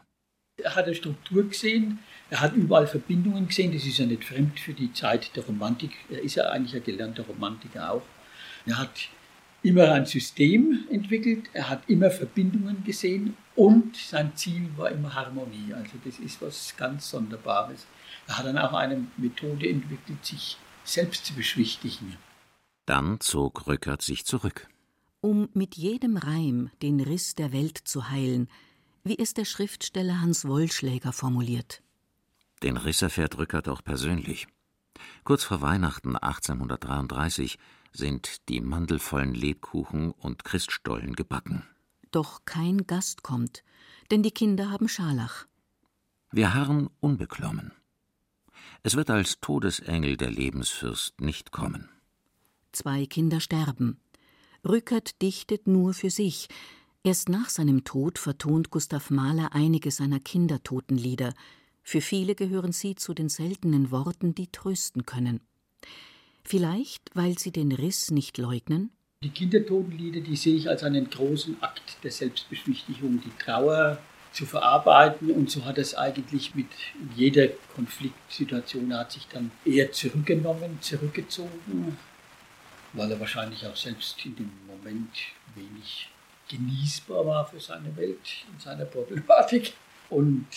Er 0.58 0.76
hat 0.76 0.86
eine 0.86 0.94
Struktur 0.96 1.48
gesehen, 1.48 2.00
er 2.30 2.42
hat 2.42 2.54
überall 2.54 2.86
Verbindungen 2.86 3.48
gesehen, 3.48 3.74
das 3.74 3.86
ist 3.86 3.98
ja 3.98 4.06
nicht 4.06 4.24
fremd 4.24 4.60
für 4.60 4.74
die 4.74 4.94
Zeit 4.94 5.36
der 5.36 5.46
Romantik. 5.46 5.92
Er 6.10 6.22
ist 6.22 6.36
ja 6.36 6.50
eigentlich 6.50 6.76
ein 6.76 6.84
gelernter 6.84 7.24
Romantiker 7.24 7.92
auch. 7.92 8.04
Er 8.66 8.78
hat 8.78 9.10
immer 9.64 9.92
ein 9.92 10.06
System 10.06 10.86
entwickelt, 10.90 11.50
er 11.54 11.70
hat 11.70 11.84
immer 11.88 12.10
Verbindungen 12.10 12.84
gesehen 12.84 13.36
und 13.56 13.96
sein 13.96 14.36
Ziel 14.36 14.70
war 14.76 14.90
immer 14.90 15.14
Harmonie. 15.14 15.74
Also 15.74 15.98
das 16.04 16.20
ist 16.20 16.42
was 16.42 16.76
ganz 16.78 17.10
Sonderbares. 17.10 17.86
Er 18.28 18.38
hat 18.38 18.46
dann 18.46 18.58
auch 18.58 18.74
eine 18.74 19.06
Methode 19.18 19.70
entwickelt, 19.70 20.26
sich 20.26 20.58
selbst 20.84 21.26
zu 21.26 21.34
beschwichtigen. 21.34 22.18
Dann 22.86 23.20
zog 23.20 23.68
Rückert 23.68 24.02
sich 24.02 24.26
zurück. 24.26 24.68
Um 25.22 25.50
mit 25.54 25.76
jedem 25.76 26.18
Reim 26.18 26.72
den 26.82 27.00
Riss 27.00 27.36
der 27.36 27.54
Welt 27.54 27.78
zu 27.78 28.10
heilen, 28.10 28.50
wie 29.04 29.18
es 29.18 29.34
der 29.34 29.46
Schriftsteller 29.46 30.22
Hans 30.22 30.46
Wollschläger 30.46 31.14
formuliert. 31.14 31.84
Den 32.64 32.78
Riss 32.78 33.02
erfährt 33.02 33.38
Rückert 33.38 33.68
auch 33.70 33.84
persönlich. 33.84 34.48
Kurz 35.24 35.44
vor 35.44 35.62
Weihnachten 35.62 36.16
1833 36.16 37.58
sind 37.92 38.48
die 38.50 38.62
mandelvollen 38.62 39.34
Lebkuchen 39.34 40.12
und 40.12 40.44
Christstollen 40.44 41.14
gebacken. 41.14 41.64
Doch 42.12 42.42
kein 42.46 42.88
Gast 42.88 43.24
kommt, 43.24 43.64
denn 44.10 44.24
die 44.24 44.32
Kinder 44.32 44.70
haben 44.70 44.90
Scharlach. 44.90 45.46
Wir 46.32 46.54
harren 46.54 46.90
unbeklommen. 47.00 47.74
Es 48.84 48.96
wird 48.96 49.10
als 49.10 49.40
Todesengel 49.40 50.18
der 50.18 50.32
Lebensfürst 50.32 51.22
nicht 51.22 51.52
kommen. 51.52 51.90
Zwei 52.72 53.06
Kinder 53.06 53.40
sterben. 53.40 54.00
Rückert 54.68 55.22
dichtet 55.22 55.68
nur 55.68 55.94
für 55.94 56.10
sich. 56.10 56.48
Erst 57.04 57.30
nach 57.30 57.50
seinem 57.50 57.84
Tod 57.84 58.18
vertont 58.18 58.70
Gustav 58.70 59.10
Mahler 59.10 59.54
einige 59.54 59.92
seiner 59.92 60.20
Kindertotenlieder. 60.20 61.34
Für 61.84 62.02
viele 62.02 62.36
gehören 62.36 62.72
sie 62.72 62.96
zu 62.96 63.14
den 63.14 63.28
seltenen 63.28 63.92
Worten, 63.92 64.36
die 64.36 64.52
trösten 64.52 65.06
können. 65.06 65.42
Vielleicht, 66.44 67.10
weil 67.14 67.38
sie 67.38 67.52
den 67.52 67.72
Riss 67.72 68.12
nicht 68.12 68.38
leugnen? 68.38 68.92
Die 69.24 69.30
Kindertotenlieder, 69.30 70.22
die 70.22 70.36
sehe 70.36 70.56
ich 70.56 70.68
als 70.68 70.84
einen 70.84 71.10
großen 71.10 71.62
Akt 71.62 71.98
der 72.04 72.12
Selbstbeschwichtigung, 72.12 73.22
die 73.22 73.32
Trauer 73.44 74.00
zu 74.32 74.46
verarbeiten. 74.46 75.32
Und 75.32 75.52
so 75.52 75.64
hat 75.66 75.78
es 75.78 75.96
eigentlich 75.96 76.56
mit 76.56 76.68
jeder 77.16 77.48
Konfliktsituation 77.76 78.94
hat 78.94 79.12
sich 79.12 79.28
dann 79.28 79.52
eher 79.66 79.92
zurückgenommen, 79.92 80.80
zurückgezogen, 80.82 81.98
weil 82.94 83.12
er 83.12 83.20
wahrscheinlich 83.20 83.66
auch 83.66 83.76
selbst 83.76 84.26
in 84.26 84.36
dem 84.36 84.52
Moment 84.68 85.12
wenig 85.56 86.10
genießbar 86.50 87.26
war 87.26 87.46
für 87.46 87.60
seine 87.60 87.96
Welt, 87.96 88.46
in 88.52 88.60
seiner 88.60 88.86
Problematik. 88.86 89.74
Und 90.10 90.48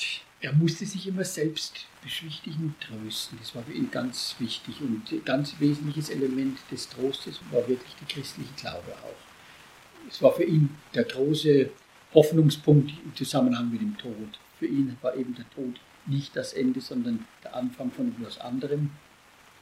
er 0.44 0.52
musste 0.52 0.84
sich 0.84 1.06
immer 1.06 1.24
selbst 1.24 1.86
beschwichtigen, 2.02 2.74
trösten. 2.78 3.38
Das 3.40 3.54
war 3.54 3.62
für 3.62 3.72
ihn 3.72 3.90
ganz 3.90 4.36
wichtig. 4.38 4.78
Und 4.82 5.10
ein 5.10 5.24
ganz 5.24 5.54
wesentliches 5.58 6.10
Element 6.10 6.58
des 6.70 6.86
Trostes 6.90 7.40
war 7.50 7.66
wirklich 7.66 7.94
der 7.94 8.08
christliche 8.08 8.52
Glaube 8.54 8.92
auch. 9.02 10.06
Es 10.06 10.20
war 10.20 10.34
für 10.34 10.44
ihn 10.44 10.68
der 10.94 11.04
große 11.04 11.70
Hoffnungspunkt 12.12 12.92
im 13.06 13.16
Zusammenhang 13.16 13.70
mit 13.70 13.80
dem 13.80 13.96
Tod. 13.96 14.38
Für 14.58 14.66
ihn 14.66 14.94
war 15.00 15.16
eben 15.16 15.34
der 15.34 15.48
Tod 15.48 15.80
nicht 16.04 16.36
das 16.36 16.52
Ende, 16.52 16.82
sondern 16.82 17.24
der 17.42 17.56
Anfang 17.56 17.90
von 17.90 18.08
etwas 18.08 18.38
anderem. 18.38 18.90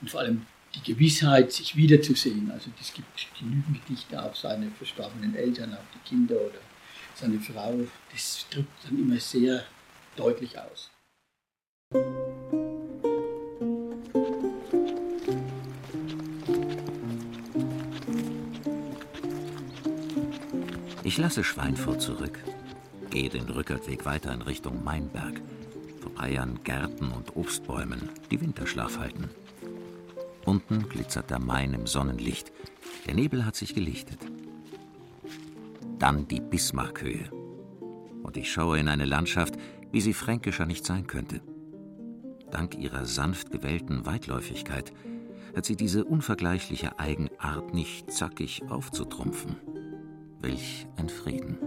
Und 0.01 0.11
vor 0.11 0.23
allem 0.23 0.47
die 0.75 0.93
Gewissheit, 0.93 1.53
sich 1.53 1.77
wiederzusehen. 1.77 2.51
Also 2.51 2.71
es 2.81 2.93
gibt 2.93 3.07
genügend 3.39 3.87
Gedichte 3.87 4.21
auf 4.21 4.37
seine 4.37 4.69
verstorbenen 4.73 5.37
Eltern, 5.37 5.75
auf 5.75 5.85
die 5.95 6.09
Kinder 6.09 6.35
oder 6.35 6.59
seine 7.15 7.39
Frau. 7.39 7.79
Das 8.13 8.47
drückt 8.51 8.85
dann 8.85 8.99
immer 8.99 9.21
sehr 9.21 9.65
deutlich 10.17 10.59
aus. 10.59 10.91
Ich 21.05 21.19
lasse 21.19 21.45
Schweinfurt 21.45 22.01
zurück, 22.01 22.39
gehe 23.11 23.29
den 23.29 23.49
Rückertweg 23.49 24.07
weiter 24.07 24.33
in 24.33 24.41
Richtung 24.41 24.83
Mainberg, 24.83 25.43
vorbei 26.01 26.41
an 26.41 26.59
Gärten 26.65 27.13
und 27.13 27.37
Obstbäumen, 27.37 28.09
die 28.31 28.41
Winterschlaf 28.41 28.99
halten. 28.99 29.29
Unten 30.47 30.89
glitzert 30.89 31.31
der 31.31 31.39
Main 31.39 31.75
im 31.75 31.87
Sonnenlicht, 31.87 32.51
der 33.07 33.15
Nebel 33.15 33.45
hat 33.45 33.57
sich 33.57 33.75
gelichtet. 33.75 34.19
Dann 35.99 36.27
die 36.29 36.41
Bismarckhöhe. 36.41 37.31
Und 38.23 38.37
ich 38.37 38.51
schaue 38.51 38.79
in 38.79 38.89
eine 38.89 39.05
Landschaft, 39.05 39.55
wie 39.93 40.01
sie 40.01 40.15
fränkischer 40.15 40.67
nicht 40.67 40.85
sein 40.85 41.07
könnte. 41.07 41.41
Dank 42.51 42.77
ihrer 42.77 43.07
sanft 43.07 43.51
gewellten 43.51 44.05
Weitläufigkeit 44.05 44.93
hat 45.55 45.67
sie 45.67 45.77
diese 45.77 46.05
unvergleichliche 46.05 46.99
Eigenart 46.99 47.75
nicht 47.75 48.11
zackig 48.11 48.63
aufzutrumpfen. 48.71 49.57
Welch 50.41 50.87
ein 50.97 51.09
Frieden. 51.09 51.59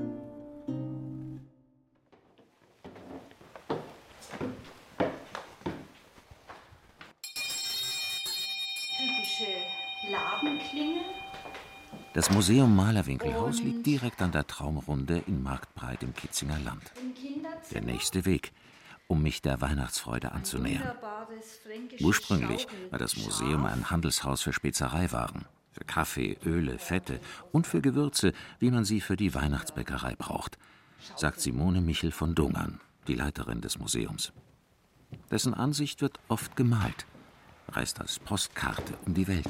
Typische 8.97 9.45
Das 12.13 12.31
Museum 12.31 12.75
Malerwinkelhaus 12.75 13.61
liegt 13.61 13.85
direkt 13.85 14.21
an 14.21 14.31
der 14.31 14.47
Traumrunde 14.47 15.21
in 15.27 15.43
Marktbreit 15.43 16.01
im 16.01 16.13
Kitzinger 16.13 16.57
Land. 16.59 16.93
Der 17.71 17.81
nächste 17.81 18.25
Weg, 18.25 18.51
um 19.07 19.21
mich 19.21 19.41
der 19.41 19.61
Weihnachtsfreude 19.61 20.31
anzunähern. 20.31 20.95
Ursprünglich 21.99 22.67
war 22.89 22.99
das 22.99 23.17
Museum 23.17 23.65
ein 23.65 23.89
Handelshaus 23.89 24.41
für 24.41 24.53
Spezereiwaren, 24.53 25.45
für 25.71 25.83
Kaffee, 25.83 26.37
Öle, 26.45 26.79
Fette 26.79 27.19
und 27.51 27.67
für 27.67 27.81
Gewürze, 27.81 28.33
wie 28.59 28.71
man 28.71 28.85
sie 28.85 29.01
für 29.01 29.17
die 29.17 29.33
Weihnachtsbäckerei 29.33 30.15
braucht, 30.15 30.57
sagt 31.15 31.41
Simone 31.41 31.81
Michel 31.81 32.11
von 32.11 32.35
Dungern, 32.35 32.79
die 33.07 33.15
Leiterin 33.15 33.61
des 33.61 33.77
Museums. 33.77 34.31
Dessen 35.29 35.53
Ansicht 35.53 36.01
wird 36.01 36.19
oft 36.27 36.55
gemalt, 36.55 37.05
reist 37.69 37.99
als 37.99 38.19
Postkarte 38.19 38.93
um 39.05 39.13
die 39.13 39.27
Welt, 39.27 39.49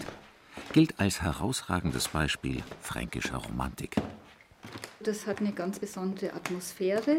gilt 0.74 1.00
als 1.00 1.22
herausragendes 1.22 2.10
Beispiel 2.10 2.64
fränkischer 2.82 3.38
Romantik. 3.38 3.96
Das 5.00 5.28
hat 5.28 5.40
eine 5.40 5.52
ganz 5.52 5.80
besondere 5.80 6.34
Atmosphäre. 6.34 7.18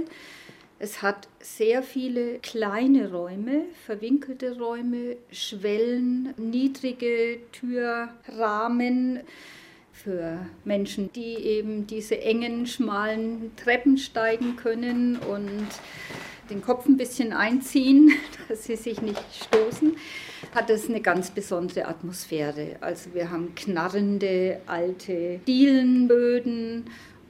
Es 0.78 1.00
hat 1.00 1.28
sehr 1.40 1.82
viele 1.82 2.38
kleine 2.40 3.10
Räume, 3.10 3.62
verwinkelte 3.86 4.58
Räume, 4.58 5.16
Schwellen, 5.32 6.34
niedrige 6.36 7.38
Türrahmen 7.52 9.20
für 9.90 10.38
Menschen, 10.64 11.10
die 11.14 11.34
eben 11.34 11.86
diese 11.86 12.20
engen, 12.20 12.66
schmalen 12.66 13.52
Treppen 13.56 13.96
steigen 13.96 14.56
können 14.56 15.16
und 15.16 15.66
den 16.50 16.60
Kopf 16.60 16.86
ein 16.86 16.98
bisschen 16.98 17.32
einziehen, 17.32 18.12
dass 18.48 18.64
sie 18.64 18.76
sich 18.76 19.00
nicht 19.00 19.24
stoßen, 19.46 19.96
hat 20.54 20.68
es 20.68 20.90
eine 20.90 21.00
ganz 21.00 21.30
besondere 21.30 21.86
Atmosphäre. 21.86 22.76
Also 22.82 23.14
wir 23.14 23.30
haben 23.30 23.54
knarrende 23.54 24.60
alte 24.66 25.40
Dielenböden. 25.46 26.84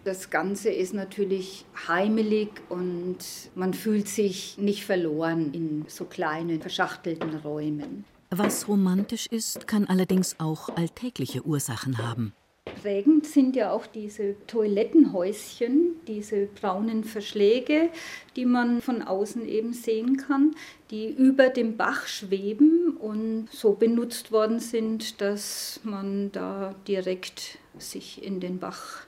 Das 0.07 0.31
Ganze 0.31 0.71
ist 0.71 0.95
natürlich 0.95 1.65
heimelig 1.89 2.51
und 2.69 3.19
man 3.57 3.75
fühlt 3.75 4.07
sich 4.07 4.57
nicht 4.57 4.85
verloren 4.85 5.53
in 5.53 5.85
so 5.89 6.05
kleinen, 6.05 6.63
verschachtelten 6.63 7.35
Räumen. 7.35 8.05
Was 8.31 8.69
romantisch 8.69 9.27
ist, 9.27 9.67
kann 9.67 9.85
allerdings 9.87 10.37
auch 10.39 10.69
alltägliche 10.77 11.45
Ursachen 11.45 11.99
haben. 11.99 12.35
Prägend 12.83 13.27
sind 13.27 13.57
ja 13.57 13.73
auch 13.73 13.85
diese 13.85 14.37
Toilettenhäuschen, 14.47 15.97
diese 16.07 16.47
braunen 16.47 17.03
Verschläge, 17.03 17.91
die 18.37 18.47
man 18.47 18.83
von 18.83 19.03
außen 19.03 19.45
eben 19.49 19.73
sehen 19.73 20.19
kann, 20.19 20.55
die 20.93 21.09
über 21.09 21.49
dem 21.49 21.77
Bach 21.77 22.07
schweben 22.07 22.97
und 22.97 23.49
so 23.51 23.73
benutzt 23.73 24.31
worden 24.31 24.61
sind, 24.61 25.21
dass 25.21 25.81
man 25.83 26.31
da 26.31 26.77
direkt 26.87 27.59
sich 27.77 28.23
in 28.23 28.39
den 28.39 28.61
Bach 28.61 29.07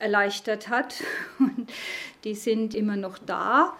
erleichtert 0.00 0.68
hat. 0.68 1.02
Und 1.38 1.70
die 2.24 2.34
sind 2.34 2.74
immer 2.74 2.96
noch 2.96 3.18
da. 3.18 3.76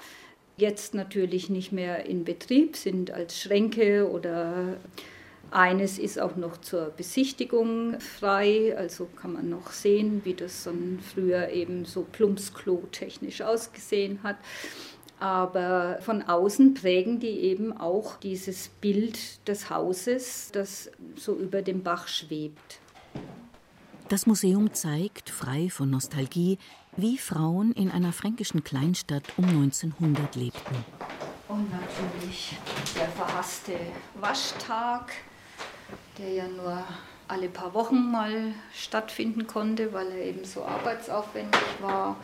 Jetzt 0.57 0.95
natürlich 0.95 1.50
nicht 1.50 1.73
mehr 1.73 2.05
in 2.07 2.25
Betrieb, 2.25 2.77
sind 2.77 3.11
als 3.11 3.41
Schränke 3.41 4.11
oder 4.11 4.77
eines 5.50 5.99
ist 5.99 6.21
auch 6.21 6.37
noch 6.37 6.59
zur 6.59 6.93
Besichtigung 6.97 7.99
frei, 7.99 8.77
also 8.77 9.09
kann 9.17 9.33
man 9.33 9.49
noch 9.49 9.73
sehen, 9.73 10.21
wie 10.25 10.35
das 10.35 10.65
dann 10.65 11.00
früher 11.03 11.49
eben 11.49 11.85
so 11.85 12.03
Plumpsklo 12.03 12.85
technisch 12.93 13.41
ausgesehen 13.43 14.23
hat. 14.23 14.37
Aber 15.19 15.99
von 16.00 16.23
außen 16.23 16.75
prägen 16.75 17.21
die 17.21 17.41
eben 17.41 17.77
auch 17.77 18.17
dieses 18.17 18.69
Bild 18.81 19.47
des 19.49 19.69
Hauses, 19.69 20.50
das 20.53 20.91
so 21.17 21.35
über 21.35 21.62
dem 21.62 21.83
Bach 21.83 22.07
schwebt. 22.09 22.79
Das 24.11 24.26
Museum 24.26 24.75
zeigt, 24.75 25.31
frei 25.31 25.71
von 25.71 25.88
Nostalgie, 25.88 26.59
wie 26.97 27.17
Frauen 27.17 27.71
in 27.71 27.93
einer 27.93 28.12
fränkischen 28.12 28.64
Kleinstadt 28.64 29.23
um 29.37 29.45
1900 29.45 30.35
lebten. 30.35 30.75
Und 31.47 31.71
natürlich 31.71 32.56
der 32.97 33.06
verhasste 33.06 33.75
Waschtag, 34.17 35.13
der 36.19 36.28
ja 36.32 36.49
nur 36.49 36.82
alle 37.28 37.49
paar 37.49 37.73
Wochen 37.73 38.11
mal 38.11 38.52
stattfinden 38.75 39.47
konnte, 39.47 39.93
weil 39.93 40.08
er 40.08 40.25
eben 40.25 40.45
so 40.45 40.65
arbeitsaufwendig 40.65 41.61
war. 41.80 42.17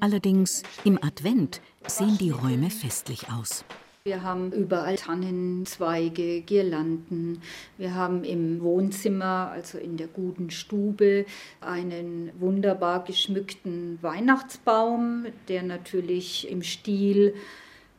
Allerdings 0.00 0.64
im 0.82 0.98
Advent 1.04 1.60
sehen 1.86 2.18
die 2.18 2.30
Räume 2.30 2.68
festlich 2.68 3.30
aus. 3.30 3.64
Wir 4.04 4.24
haben 4.24 4.50
überall 4.50 4.96
Tannenzweige, 4.96 6.40
Girlanden. 6.40 7.40
Wir 7.78 7.94
haben 7.94 8.24
im 8.24 8.60
Wohnzimmer, 8.60 9.52
also 9.52 9.78
in 9.78 9.96
der 9.96 10.08
guten 10.08 10.50
Stube, 10.50 11.24
einen 11.60 12.32
wunderbar 12.40 13.04
geschmückten 13.04 14.00
Weihnachtsbaum, 14.02 15.26
der 15.46 15.62
natürlich 15.62 16.50
im 16.50 16.64
Stil 16.64 17.34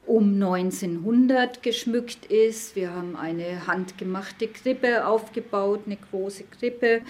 um 0.05 0.33
1900 0.33 1.63
geschmückt 1.63 2.25
ist. 2.25 2.75
Wir 2.75 2.93
haben 2.93 3.15
eine 3.15 3.65
handgemachte 3.65 4.49
Krippe 4.49 5.07
aufgebaut, 5.07 5.83
eine 5.85 5.95
große 6.11 6.43
Krippe. 6.59 7.01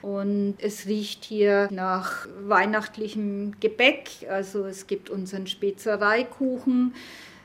Und 0.00 0.54
es 0.62 0.86
riecht 0.86 1.22
hier 1.22 1.68
nach 1.70 2.26
weihnachtlichem 2.40 3.60
Gebäck. 3.60 4.08
Also 4.30 4.64
es 4.64 4.86
gibt 4.86 5.10
unseren 5.10 5.46
Spezereikuchen. 5.46 6.94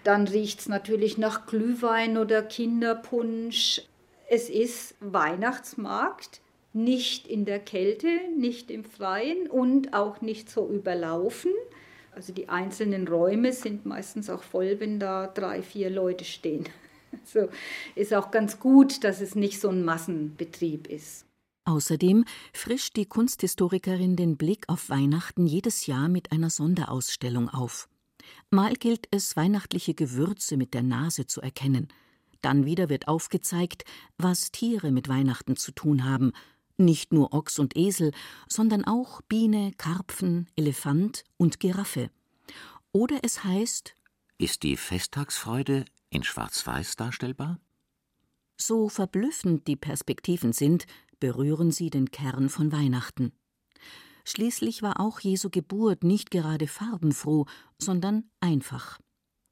Dann 0.04 0.28
riecht 0.28 0.62
es 0.62 0.70
natürlich 0.70 1.18
nach 1.18 1.46
Glühwein 1.46 2.18
oder 2.18 2.44
Kinderpunsch. 2.44 3.82
Es 4.30 4.50
ist 4.50 4.96
Weihnachtsmarkt, 5.00 6.42
nicht 6.74 7.28
in 7.28 7.46
der 7.46 7.60
Kälte, 7.60 8.08
nicht 8.38 8.72
im 8.72 8.84
Freien 8.84 9.48
und 9.50 9.94
auch 9.94 10.22
nicht 10.22 10.50
so 10.50 10.68
überlaufen. 10.68 11.52
Also 12.12 12.34
die 12.34 12.50
einzelnen 12.50 13.08
Räume 13.08 13.54
sind 13.54 13.86
meistens 13.86 14.30
auch 14.30 14.44
voll, 14.44 14.80
wenn 14.80 15.00
da 15.00 15.28
drei, 15.28 15.62
vier 15.62 15.90
Leute 15.90 16.26
stehen. 16.26 16.66
So 17.26 17.48
ist 17.94 18.12
auch 18.12 18.32
ganz 18.32 18.60
gut, 18.60 19.04
dass 19.04 19.22
es 19.22 19.36
nicht 19.36 19.62
so 19.62 19.70
ein 19.70 19.86
Massenbetrieb 19.86 20.88
ist. 20.88 21.28
Außerdem 21.64 22.26
frischt 22.54 22.96
die 22.96 23.06
Kunsthistorikerin 23.06 24.16
den 24.16 24.36
Blick 24.36 24.66
auf 24.68 24.90
Weihnachten 24.90 25.46
jedes 25.46 25.86
Jahr 25.86 26.10
mit 26.10 26.32
einer 26.32 26.50
Sonderausstellung 26.50 27.50
auf. 27.50 27.88
Mal 28.50 28.74
gilt 28.74 29.08
es, 29.12 29.36
weihnachtliche 29.36 29.94
Gewürze 29.94 30.58
mit 30.58 30.74
der 30.74 30.84
Nase 30.84 31.28
zu 31.28 31.42
erkennen. 31.42 31.88
Dann 32.42 32.66
wieder 32.66 32.90
wird 32.90 33.08
aufgezeigt, 33.08 33.86
was 34.18 34.52
Tiere 34.52 34.92
mit 34.92 35.08
Weihnachten 35.08 35.56
zu 35.56 35.72
tun 35.72 36.04
haben, 36.04 36.34
nicht 36.78 37.14
nur 37.14 37.34
Ochs 37.34 37.60
und 37.60 37.78
Esel, 37.78 38.12
sondern 38.48 38.84
auch 38.86 39.22
Biene, 39.24 39.72
Karpfen, 39.78 40.50
Elefant 40.56 41.24
und 41.38 41.60
Giraffe. 41.60 42.10
Oder 42.92 43.20
es 43.24 43.44
heißt 43.44 43.96
Ist 44.38 44.64
die 44.64 44.78
Festtagsfreude 44.78 45.86
in 46.10 46.24
Schwarz-Weiß 46.24 46.96
darstellbar? 46.96 47.60
So 48.58 48.90
verblüffend 48.90 49.68
die 49.68 49.76
Perspektiven 49.76 50.54
sind, 50.54 50.86
berühren 51.20 51.72
sie 51.72 51.90
den 51.90 52.12
Kern 52.12 52.50
von 52.50 52.72
Weihnachten. 52.72 53.32
Schließlich 54.26 54.82
war 54.82 55.00
auch 55.00 55.20
Jesu 55.20 55.50
Geburt 55.50 56.04
nicht 56.04 56.32
gerade 56.32 56.68
farbenfroh, 56.68 57.46
sondern 57.78 58.30
einfach. 58.40 59.00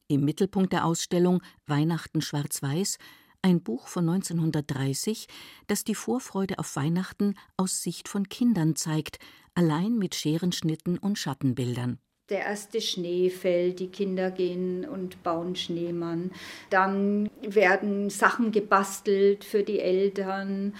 Im 0.07 0.25
Mittelpunkt 0.25 0.73
der 0.73 0.85
Ausstellung 0.85 1.41
Weihnachten 1.65 2.21
schwarz-weiß 2.21 2.97
ein 3.41 3.61
Buch 3.61 3.87
von 3.87 4.07
1930, 4.07 5.27
das 5.67 5.83
die 5.83 5.95
Vorfreude 5.95 6.59
auf 6.59 6.75
Weihnachten 6.75 7.35
aus 7.57 7.81
Sicht 7.81 8.07
von 8.07 8.29
Kindern 8.29 8.75
zeigt, 8.75 9.17
allein 9.55 9.97
mit 9.97 10.15
Scherenschnitten 10.15 10.97
und 10.97 11.17
Schattenbildern. 11.17 11.99
Der 12.29 12.45
erste 12.45 12.79
Schnee 12.79 13.29
fällt, 13.29 13.79
die 13.79 13.89
Kinder 13.89 14.31
gehen 14.31 14.87
und 14.87 15.21
bauen 15.21 15.55
Schneemann. 15.57 16.31
Dann 16.69 17.29
werden 17.41 18.09
Sachen 18.09 18.53
gebastelt 18.53 19.43
für 19.43 19.63
die 19.63 19.79
Eltern. 19.79 20.75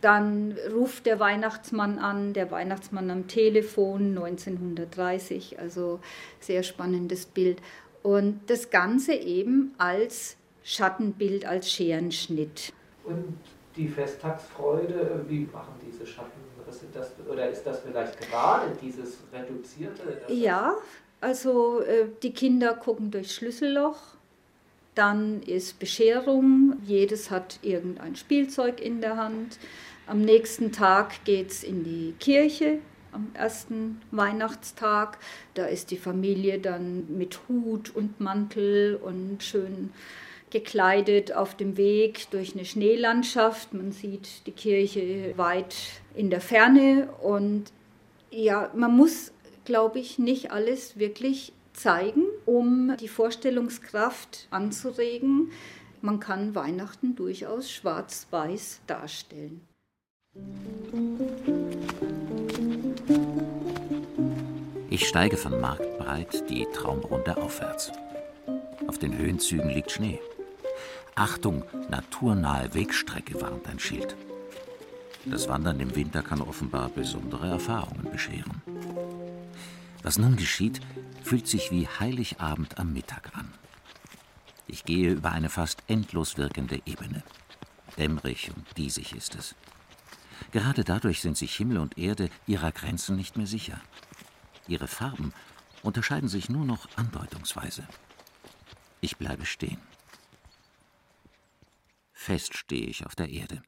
Dann 0.00 0.56
ruft 0.72 1.06
der 1.06 1.18
Weihnachtsmann 1.18 1.98
an, 1.98 2.32
der 2.32 2.50
Weihnachtsmann 2.50 3.10
am 3.10 3.26
Telefon 3.26 4.16
1930, 4.16 5.58
also 5.58 5.98
sehr 6.40 6.62
spannendes 6.62 7.26
Bild. 7.26 7.60
Und 8.02 8.40
das 8.46 8.70
Ganze 8.70 9.14
eben 9.14 9.74
als 9.76 10.36
Schattenbild 10.62 11.46
als 11.46 11.72
Scherenschnitt. 11.72 12.72
Und 13.04 13.38
die 13.76 13.88
Festtagsfreude, 13.88 15.24
wie 15.28 15.48
machen 15.52 15.74
diese 15.84 16.06
Schatten? 16.06 16.48
Das, 16.92 17.12
oder 17.26 17.48
ist 17.48 17.62
das 17.64 17.80
vielleicht 17.80 18.20
gerade 18.20 18.76
dieses 18.82 19.18
reduzierte? 19.32 20.02
Ja, 20.28 20.76
also 21.20 21.80
äh, 21.80 22.08
die 22.22 22.32
Kinder 22.34 22.74
gucken 22.74 23.10
durchs 23.10 23.34
Schlüsselloch. 23.34 23.96
Dann 24.94 25.42
ist 25.42 25.78
Bescherung. 25.78 26.76
Jedes 26.84 27.30
hat 27.30 27.58
irgendein 27.62 28.16
Spielzeug 28.16 28.80
in 28.80 29.00
der 29.00 29.16
Hand. 29.16 29.58
Am 30.08 30.22
nächsten 30.22 30.72
Tag 30.72 31.22
geht 31.26 31.50
es 31.50 31.62
in 31.62 31.84
die 31.84 32.14
Kirche 32.18 32.78
am 33.12 33.28
ersten 33.34 34.00
Weihnachtstag. 34.10 35.18
Da 35.52 35.66
ist 35.66 35.90
die 35.90 35.98
Familie 35.98 36.58
dann 36.58 37.18
mit 37.18 37.40
Hut 37.46 37.94
und 37.94 38.18
Mantel 38.18 38.96
und 38.96 39.42
schön 39.42 39.92
gekleidet 40.48 41.34
auf 41.34 41.58
dem 41.58 41.76
Weg 41.76 42.30
durch 42.30 42.54
eine 42.54 42.64
Schneelandschaft. 42.64 43.74
Man 43.74 43.92
sieht 43.92 44.46
die 44.46 44.52
Kirche 44.52 45.34
weit 45.36 45.76
in 46.14 46.30
der 46.30 46.40
Ferne 46.40 47.10
und 47.22 47.70
ja, 48.30 48.70
man 48.74 48.96
muss, 48.96 49.32
glaube 49.66 49.98
ich, 49.98 50.18
nicht 50.18 50.52
alles 50.52 50.98
wirklich 50.98 51.52
zeigen, 51.74 52.24
um 52.46 52.96
die 52.98 53.08
Vorstellungskraft 53.08 54.48
anzuregen. 54.48 55.50
Man 56.00 56.18
kann 56.18 56.54
Weihnachten 56.54 57.14
durchaus 57.14 57.70
schwarz-weiß 57.70 58.80
darstellen. 58.86 59.67
Ich 64.90 65.06
steige 65.06 65.36
von 65.36 65.60
Marktbreit 65.60 66.48
die 66.50 66.66
Traumrunde 66.72 67.36
aufwärts. 67.36 67.92
Auf 68.86 68.98
den 68.98 69.16
Höhenzügen 69.16 69.70
liegt 69.70 69.90
Schnee. 69.90 70.18
Achtung, 71.14 71.62
naturnahe 71.88 72.74
Wegstrecke 72.74 73.40
warnt 73.40 73.68
ein 73.68 73.78
Schild. 73.78 74.16
Das 75.24 75.48
Wandern 75.48 75.78
im 75.80 75.94
Winter 75.94 76.22
kann 76.22 76.40
offenbar 76.40 76.88
besondere 76.88 77.48
Erfahrungen 77.48 78.10
bescheren. 78.10 78.62
Was 80.02 80.18
nun 80.18 80.36
geschieht, 80.36 80.80
fühlt 81.22 81.46
sich 81.46 81.70
wie 81.70 81.86
Heiligabend 81.86 82.78
am 82.78 82.92
Mittag 82.92 83.36
an. 83.36 83.52
Ich 84.66 84.84
gehe 84.84 85.12
über 85.12 85.32
eine 85.32 85.48
fast 85.48 85.82
endlos 85.86 86.38
wirkende 86.38 86.80
Ebene. 86.86 87.22
Dämmerig 87.96 88.50
und 88.54 88.64
diesig 88.76 89.14
ist 89.14 89.34
es. 89.34 89.54
Gerade 90.50 90.84
dadurch 90.84 91.20
sind 91.20 91.36
sich 91.36 91.54
Himmel 91.56 91.78
und 91.78 91.98
Erde 91.98 92.30
ihrer 92.46 92.72
Grenzen 92.72 93.16
nicht 93.16 93.36
mehr 93.36 93.46
sicher. 93.46 93.80
Ihre 94.66 94.88
Farben 94.88 95.32
unterscheiden 95.82 96.28
sich 96.28 96.48
nur 96.48 96.64
noch 96.64 96.88
andeutungsweise. 96.96 97.86
Ich 99.00 99.16
bleibe 99.16 99.46
stehen. 99.46 99.80
Fest 102.12 102.56
stehe 102.56 102.86
ich 102.86 103.06
auf 103.06 103.14
der 103.14 103.28
Erde. 103.28 103.62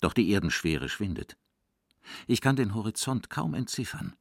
Doch 0.00 0.12
die 0.14 0.30
Erdenschwere 0.30 0.88
schwindet. 0.88 1.36
Ich 2.26 2.40
kann 2.40 2.56
den 2.56 2.74
Horizont 2.74 3.28
kaum 3.28 3.54
entziffern. 3.54 4.16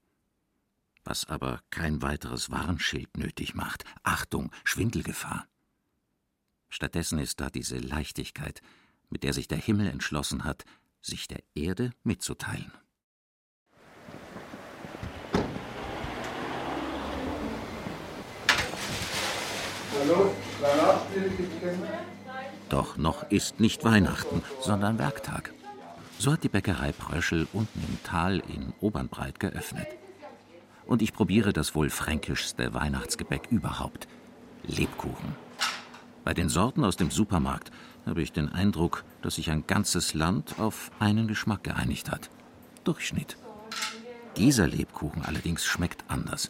Was 1.04 1.26
aber 1.26 1.62
kein 1.70 2.02
weiteres 2.02 2.52
Warnschild 2.52 3.18
nötig 3.18 3.56
macht. 3.56 3.86
Achtung, 4.04 4.52
Schwindelgefahr. 4.64 5.48
Stattdessen 6.70 7.18
ist 7.18 7.40
da 7.40 7.50
diese 7.50 7.78
Leichtigkeit, 7.78 8.62
mit 9.10 9.24
der 9.24 9.34
sich 9.34 9.48
der 9.48 9.58
Himmel 9.58 9.88
entschlossen 9.88 10.44
hat, 10.44 10.66
sich 11.02 11.28
der 11.28 11.42
Erde 11.56 11.92
mitzuteilen. 12.04 12.72
Hallo, 20.02 20.34
Doch 22.70 22.98
noch 22.98 23.30
ist 23.32 23.60
nicht 23.60 23.84
Weihnachten, 23.84 24.44
sondern 24.62 24.98
Werktag. 24.98 25.54
So 26.20 26.34
hat 26.34 26.44
die 26.44 26.50
Bäckerei 26.50 26.92
Pröschel 26.92 27.48
unten 27.54 27.80
im 27.80 28.04
Tal 28.04 28.40
in 28.40 28.74
Obernbreit 28.82 29.40
geöffnet. 29.40 29.88
Und 30.86 31.02
ich 31.02 31.14
probiere 31.14 31.54
das 31.54 31.76
wohl 31.76 31.90
fränkischste 31.90 32.74
Weihnachtsgebäck 32.74 33.48
überhaupt: 33.52 34.08
Lebkuchen. 34.64 35.36
Bei 36.24 36.34
den 36.34 36.50
Sorten 36.50 36.84
aus 36.84 36.98
dem 36.98 37.12
Supermarkt 37.12 37.72
habe 38.10 38.22
ich 38.24 38.34
den 38.34 38.52
Eindruck, 38.52 39.04
dass 39.22 39.36
sich 39.36 39.52
ein 39.52 39.66
ganzes 39.68 40.14
Land 40.16 40.56
auf 40.60 40.92
einen 41.00 41.28
Geschmack 41.28 41.64
geeinigt 41.64 42.10
hat. 42.10 42.30
Durchschnitt. 42.84 43.38
Dieser 44.36 44.68
Lebkuchen 44.68 45.24
allerdings 45.24 45.64
schmeckt 45.64 46.04
anders. 46.08 46.50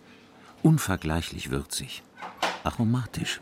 Unvergleichlich 0.63 1.51
würzig. 1.51 2.01
Aromatisch. 2.63 3.41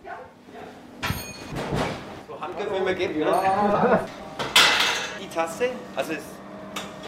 So 2.28 2.42
Handgriff, 2.42 2.98
geht, 2.98 3.18
ne? 3.18 4.00
Die 5.22 5.28
Tasse, 5.34 5.70
also 5.96 6.14
ist 6.14 6.24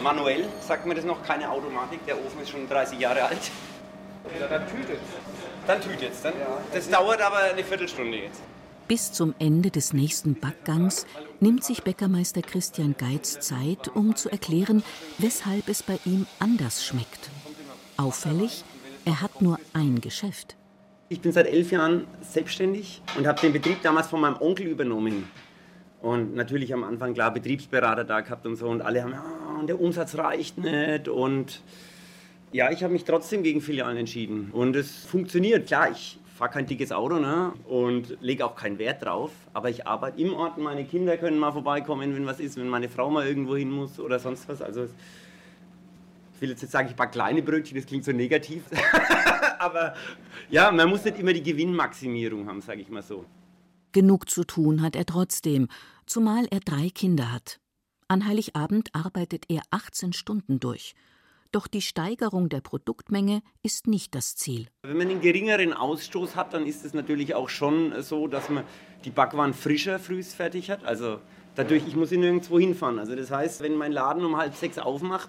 manuell, 0.00 0.46
sagt 0.60 0.86
man 0.86 0.96
das 0.96 1.04
noch, 1.04 1.22
keine 1.24 1.50
Automatik. 1.50 2.04
Der 2.06 2.16
Ofen 2.16 2.40
ist 2.40 2.50
schon 2.50 2.68
30 2.68 2.98
Jahre 3.00 3.24
alt. 3.24 3.50
Ja, 4.38 4.46
dann 4.46 4.68
tütet's. 4.68 5.00
Dann 5.66 5.80
tütet's. 5.80 6.22
Dann, 6.22 6.34
das 6.72 6.88
dauert 6.88 7.20
aber 7.20 7.38
eine 7.38 7.64
Viertelstunde 7.64 8.18
jetzt. 8.18 8.40
Bis 8.90 9.12
zum 9.12 9.36
Ende 9.38 9.70
des 9.70 9.92
nächsten 9.92 10.34
Backgangs 10.34 11.06
nimmt 11.38 11.62
sich 11.62 11.84
Bäckermeister 11.84 12.42
Christian 12.42 12.96
Geiz 12.98 13.38
Zeit, 13.38 13.86
um 13.86 14.16
zu 14.16 14.28
erklären, 14.30 14.82
weshalb 15.18 15.68
es 15.68 15.84
bei 15.84 16.00
ihm 16.04 16.26
anders 16.40 16.84
schmeckt. 16.84 17.30
Auffällig, 17.96 18.64
er 19.04 19.20
hat 19.20 19.42
nur 19.42 19.60
ein 19.74 20.00
Geschäft. 20.00 20.56
Ich 21.08 21.20
bin 21.20 21.30
seit 21.30 21.46
elf 21.46 21.70
Jahren 21.70 22.08
selbstständig 22.20 23.00
und 23.16 23.28
habe 23.28 23.40
den 23.40 23.52
Betrieb 23.52 23.80
damals 23.84 24.08
von 24.08 24.22
meinem 24.22 24.38
Onkel 24.40 24.66
übernommen. 24.66 25.30
Und 26.02 26.34
natürlich 26.34 26.74
am 26.74 26.82
Anfang 26.82 27.14
klar 27.14 27.32
Betriebsberater 27.32 28.02
da 28.02 28.22
gehabt 28.22 28.44
und 28.44 28.56
so 28.56 28.66
und 28.70 28.80
alle 28.80 29.04
haben, 29.04 29.12
ja, 29.12 29.62
der 29.68 29.80
Umsatz 29.80 30.18
reicht 30.18 30.58
nicht 30.58 31.06
und 31.06 31.62
ja, 32.50 32.72
ich 32.72 32.82
habe 32.82 32.92
mich 32.92 33.04
trotzdem 33.04 33.44
gegen 33.44 33.60
Filialen 33.60 33.98
entschieden 33.98 34.50
und 34.50 34.74
es 34.74 35.04
funktioniert. 35.04 35.68
Klar, 35.68 35.92
ich 35.92 36.18
fahre 36.40 36.52
kein 36.52 36.64
dickes 36.64 36.90
Auto 36.90 37.18
ne? 37.18 37.52
und 37.68 38.16
lege 38.22 38.46
auch 38.46 38.56
keinen 38.56 38.78
Wert 38.78 39.04
drauf. 39.04 39.30
Aber 39.52 39.68
ich 39.68 39.86
arbeite 39.86 40.18
im 40.18 40.32
Ort. 40.32 40.56
Meine 40.56 40.86
Kinder 40.86 41.18
können 41.18 41.38
mal 41.38 41.52
vorbeikommen, 41.52 42.16
wenn 42.16 42.24
was 42.24 42.40
ist, 42.40 42.56
wenn 42.56 42.66
meine 42.66 42.88
Frau 42.88 43.10
mal 43.10 43.26
irgendwo 43.26 43.56
hin 43.56 43.70
muss 43.70 44.00
oder 44.00 44.18
sonst 44.18 44.48
was. 44.48 44.62
Also 44.62 44.84
ich 44.84 46.40
will 46.40 46.48
jetzt 46.48 46.62
nicht 46.62 46.70
sagen, 46.70 46.88
ich 46.88 46.96
backe 46.96 47.12
kleine 47.12 47.42
Brötchen, 47.42 47.76
das 47.76 47.84
klingt 47.84 48.06
so 48.06 48.12
negativ. 48.12 48.62
Aber 49.58 49.94
ja, 50.48 50.70
man 50.72 50.88
muss 50.88 51.04
nicht 51.04 51.18
immer 51.18 51.34
die 51.34 51.42
Gewinnmaximierung 51.42 52.48
haben, 52.48 52.62
sage 52.62 52.80
ich 52.80 52.88
mal 52.88 53.02
so. 53.02 53.26
Genug 53.92 54.30
zu 54.30 54.44
tun 54.44 54.80
hat 54.80 54.96
er 54.96 55.04
trotzdem, 55.04 55.68
zumal 56.06 56.46
er 56.50 56.60
drei 56.60 56.88
Kinder 56.88 57.30
hat. 57.30 57.60
An 58.08 58.26
Heiligabend 58.26 58.88
arbeitet 58.94 59.44
er 59.50 59.60
18 59.70 60.14
Stunden 60.14 60.58
durch. 60.58 60.94
Doch 61.52 61.66
die 61.66 61.82
Steigerung 61.82 62.48
der 62.48 62.60
Produktmenge 62.60 63.42
ist 63.64 63.88
nicht 63.88 64.14
das 64.14 64.36
Ziel. 64.36 64.68
Wenn 64.82 64.96
man 64.96 65.08
einen 65.08 65.20
geringeren 65.20 65.72
Ausstoß 65.72 66.36
hat, 66.36 66.54
dann 66.54 66.64
ist 66.64 66.84
es 66.84 66.94
natürlich 66.94 67.34
auch 67.34 67.48
schon 67.48 67.92
so, 68.02 68.28
dass 68.28 68.48
man 68.50 68.62
die 69.04 69.10
Backwaren 69.10 69.52
frischer 69.52 69.98
frühst 69.98 70.36
fertig 70.36 70.70
hat. 70.70 70.84
Also 70.84 71.18
dadurch, 71.56 71.88
ich 71.88 71.96
muss 71.96 72.12
nirgendwo 72.12 72.60
hinfahren. 72.60 73.00
Also 73.00 73.16
das 73.16 73.32
heißt, 73.32 73.62
wenn 73.62 73.74
mein 73.74 73.90
Laden 73.90 74.24
um 74.24 74.36
halb 74.36 74.54
sechs 74.54 74.78
aufmacht, 74.78 75.28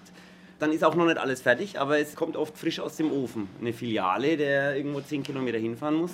dann 0.60 0.70
ist 0.70 0.84
auch 0.84 0.94
noch 0.94 1.06
nicht 1.06 1.18
alles 1.18 1.40
fertig, 1.40 1.80
aber 1.80 1.98
es 1.98 2.14
kommt 2.14 2.36
oft 2.36 2.56
frisch 2.56 2.78
aus 2.78 2.96
dem 2.96 3.10
Ofen. 3.10 3.48
Eine 3.60 3.72
Filiale, 3.72 4.36
der 4.36 4.76
irgendwo 4.76 5.00
zehn 5.00 5.24
Kilometer 5.24 5.58
hinfahren 5.58 5.96
muss, 5.96 6.12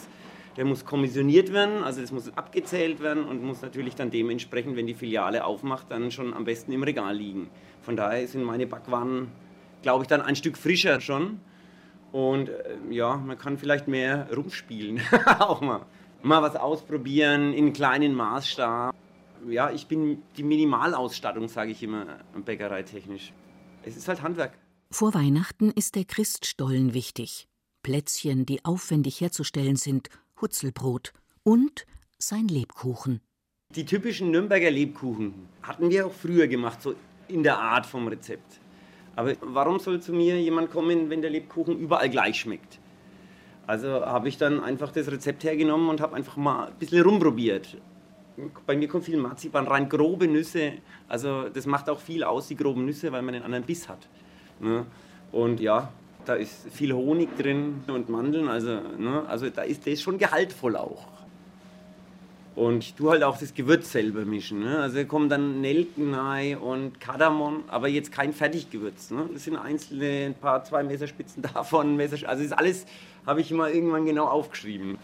der 0.56 0.64
muss 0.64 0.86
kommissioniert 0.86 1.52
werden, 1.52 1.84
also 1.84 2.00
das 2.00 2.12
muss 2.12 2.34
abgezählt 2.34 3.00
werden 3.00 3.24
und 3.24 3.44
muss 3.44 3.60
natürlich 3.60 3.94
dann 3.94 4.10
dementsprechend, 4.10 4.74
wenn 4.74 4.86
die 4.86 4.94
Filiale 4.94 5.44
aufmacht, 5.44 5.90
dann 5.90 6.10
schon 6.10 6.32
am 6.32 6.46
besten 6.46 6.72
im 6.72 6.82
Regal 6.82 7.14
liegen. 7.14 7.50
Von 7.82 7.94
daher 7.94 8.26
sind 8.26 8.42
meine 8.42 8.66
Backwaren 8.66 9.28
glaube 9.82 10.04
ich, 10.04 10.08
dann 10.08 10.20
ein 10.20 10.36
Stück 10.36 10.56
frischer 10.56 11.00
schon. 11.00 11.40
Und 12.12 12.48
äh, 12.48 12.76
ja, 12.90 13.16
man 13.16 13.38
kann 13.38 13.58
vielleicht 13.58 13.88
mehr 13.88 14.28
rumspielen, 14.34 15.00
auch 15.38 15.60
mal. 15.60 15.86
Mal 16.22 16.42
was 16.42 16.56
ausprobieren 16.56 17.52
in 17.52 17.72
kleinen 17.72 18.14
Maßstab. 18.14 18.94
Ja, 19.48 19.70
ich 19.70 19.86
bin 19.86 20.22
die 20.36 20.42
Minimalausstattung, 20.42 21.48
sage 21.48 21.70
ich 21.70 21.82
immer, 21.82 22.18
bäckereitechnisch. 22.44 23.32
Es 23.84 23.96
ist 23.96 24.08
halt 24.08 24.22
Handwerk. 24.22 24.58
Vor 24.90 25.14
Weihnachten 25.14 25.70
ist 25.70 25.94
der 25.94 26.04
Christstollen 26.04 26.92
wichtig. 26.92 27.46
Plätzchen, 27.82 28.46
die 28.46 28.64
aufwendig 28.64 29.20
herzustellen 29.20 29.76
sind, 29.76 30.08
Hutzelbrot 30.40 31.12
und 31.44 31.86
sein 32.18 32.48
Lebkuchen. 32.48 33.20
Die 33.74 33.84
typischen 33.84 34.30
Nürnberger 34.30 34.70
Lebkuchen 34.70 35.34
hatten 35.62 35.90
wir 35.90 36.06
auch 36.06 36.12
früher 36.12 36.48
gemacht, 36.48 36.82
so 36.82 36.94
in 37.28 37.42
der 37.42 37.58
Art 37.58 37.86
vom 37.86 38.08
Rezept. 38.08 38.60
Aber 39.18 39.32
warum 39.40 39.80
soll 39.80 40.00
zu 40.00 40.12
mir 40.12 40.40
jemand 40.40 40.70
kommen, 40.70 41.10
wenn 41.10 41.20
der 41.22 41.30
Lebkuchen 41.30 41.76
überall 41.76 42.08
gleich 42.08 42.38
schmeckt? 42.38 42.78
Also 43.66 43.88
habe 43.88 44.28
ich 44.28 44.38
dann 44.38 44.62
einfach 44.62 44.92
das 44.92 45.10
Rezept 45.10 45.42
hergenommen 45.42 45.88
und 45.88 46.00
habe 46.00 46.14
einfach 46.14 46.36
mal 46.36 46.68
ein 46.68 46.74
bisschen 46.78 47.02
rumprobiert. 47.02 47.78
Bei 48.64 48.76
mir 48.76 48.86
kommt 48.86 49.06
viel 49.06 49.16
Marzipan 49.16 49.66
rein, 49.66 49.88
grobe 49.88 50.28
Nüsse. 50.28 50.74
Also 51.08 51.48
das 51.48 51.66
macht 51.66 51.90
auch 51.90 51.98
viel 51.98 52.22
aus, 52.22 52.46
die 52.46 52.54
groben 52.54 52.84
Nüsse, 52.84 53.10
weil 53.10 53.22
man 53.22 53.34
einen 53.34 53.42
anderen 53.42 53.64
Biss 53.64 53.88
hat. 53.88 54.08
Ne? 54.60 54.86
Und 55.32 55.58
ja, 55.58 55.92
da 56.24 56.34
ist 56.34 56.68
viel 56.70 56.92
Honig 56.92 57.36
drin 57.36 57.82
und 57.88 58.08
Mandeln. 58.08 58.46
Also, 58.46 58.78
ne? 58.98 59.24
also 59.26 59.50
da 59.50 59.62
ist 59.62 59.84
das 59.84 60.00
schon 60.00 60.18
gehaltvoll 60.18 60.76
auch. 60.76 61.17
Und 62.58 62.82
ich 62.82 62.94
tue 62.94 63.12
halt 63.12 63.22
auch 63.22 63.38
das 63.38 63.54
Gewürz 63.54 63.92
selber 63.92 64.24
mischen. 64.24 64.58
Ne? 64.58 64.80
Also 64.80 65.04
kommen 65.04 65.28
dann 65.28 65.60
Nelken 65.60 66.12
rein 66.12 66.58
und 66.58 66.98
Kardamom, 66.98 67.62
aber 67.68 67.86
jetzt 67.86 68.10
kein 68.10 68.32
Fertiggewürz. 68.32 69.12
Ne? 69.12 69.30
Das 69.32 69.44
sind 69.44 69.54
einzelne, 69.54 70.26
ein 70.26 70.34
paar, 70.34 70.64
zwei 70.64 70.82
Messerspitzen 70.82 71.40
davon. 71.54 71.94
Messer, 71.94 72.28
also 72.28 72.42
das 72.42 72.50
alles 72.50 72.84
habe 73.24 73.42
ich 73.42 73.52
immer 73.52 73.70
irgendwann 73.70 74.06
genau 74.06 74.24
aufgeschrieben. 74.24 74.98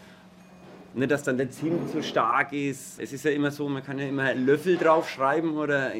Nicht, 0.95 1.11
dass 1.11 1.23
dann 1.23 1.37
der 1.37 1.49
Zimt 1.49 1.89
so 1.91 2.01
stark 2.01 2.51
ist. 2.51 2.99
Es 2.99 3.13
ist 3.13 3.23
ja 3.23 3.31
immer 3.31 3.51
so, 3.51 3.69
man 3.69 3.83
kann 3.83 3.99
ja 3.99 4.07
immer 4.09 4.33
Löffel 4.33 4.75
draufschreiben 4.75 5.55
oder 5.55 5.93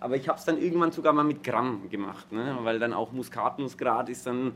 aber 0.00 0.16
ich 0.16 0.28
habe 0.28 0.38
es 0.38 0.44
dann 0.44 0.58
irgendwann 0.58 0.92
sogar 0.92 1.14
mal 1.14 1.24
mit 1.24 1.42
Gramm 1.42 1.88
gemacht, 1.88 2.30
ne? 2.30 2.58
weil 2.62 2.78
dann 2.78 2.92
auch 2.92 3.12
Muskatnussgrad 3.12 4.10
ist 4.10 4.26
dann, 4.26 4.52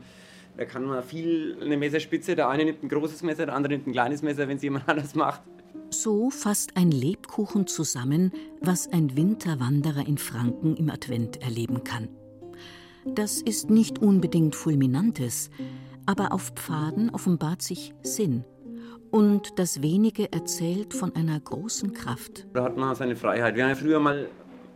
da 0.57 0.65
kann 0.65 0.85
man 0.85 1.03
viel 1.03 1.57
eine 1.59 1.77
Messerspitze, 1.77 2.35
der 2.35 2.49
eine 2.49 2.65
nimmt 2.65 2.83
ein 2.83 2.89
großes 2.89 3.23
Messer, 3.23 3.47
der 3.47 3.55
andere 3.55 3.73
nimmt 3.73 3.87
ein 3.87 3.93
kleines 3.93 4.21
Messer, 4.21 4.47
wenn 4.47 4.57
es 4.57 4.63
jemand 4.63 4.87
anders 4.89 5.15
macht. 5.15 5.41
So 5.89 6.29
fasst 6.29 6.75
ein 6.75 6.91
Lebkuchen 6.91 7.67
zusammen, 7.67 8.31
was 8.61 8.91
ein 8.91 9.15
Winterwanderer 9.15 10.05
in 10.07 10.17
Franken 10.17 10.75
im 10.75 10.89
Advent 10.89 11.41
erleben 11.41 11.83
kann. 11.83 12.09
Das 13.05 13.41
ist 13.41 13.69
nicht 13.69 13.99
unbedingt 13.99 14.55
Fulminantes, 14.55 15.49
aber 16.05 16.33
auf 16.33 16.51
Pfaden 16.55 17.09
offenbart 17.11 17.61
sich 17.61 17.93
Sinn. 18.01 18.43
Und 19.11 19.59
das 19.59 19.81
Wenige 19.81 20.33
erzählt 20.33 20.93
von 20.93 21.15
einer 21.15 21.39
großen 21.39 21.93
Kraft. 21.93 22.47
Da 22.53 22.63
hat 22.63 22.77
man 22.77 22.95
seine 22.95 23.15
Freiheit. 23.15 23.55
Wir 23.55 23.63
haben 23.63 23.69
ja 23.69 23.75
früher 23.75 23.99
mal 23.99 24.27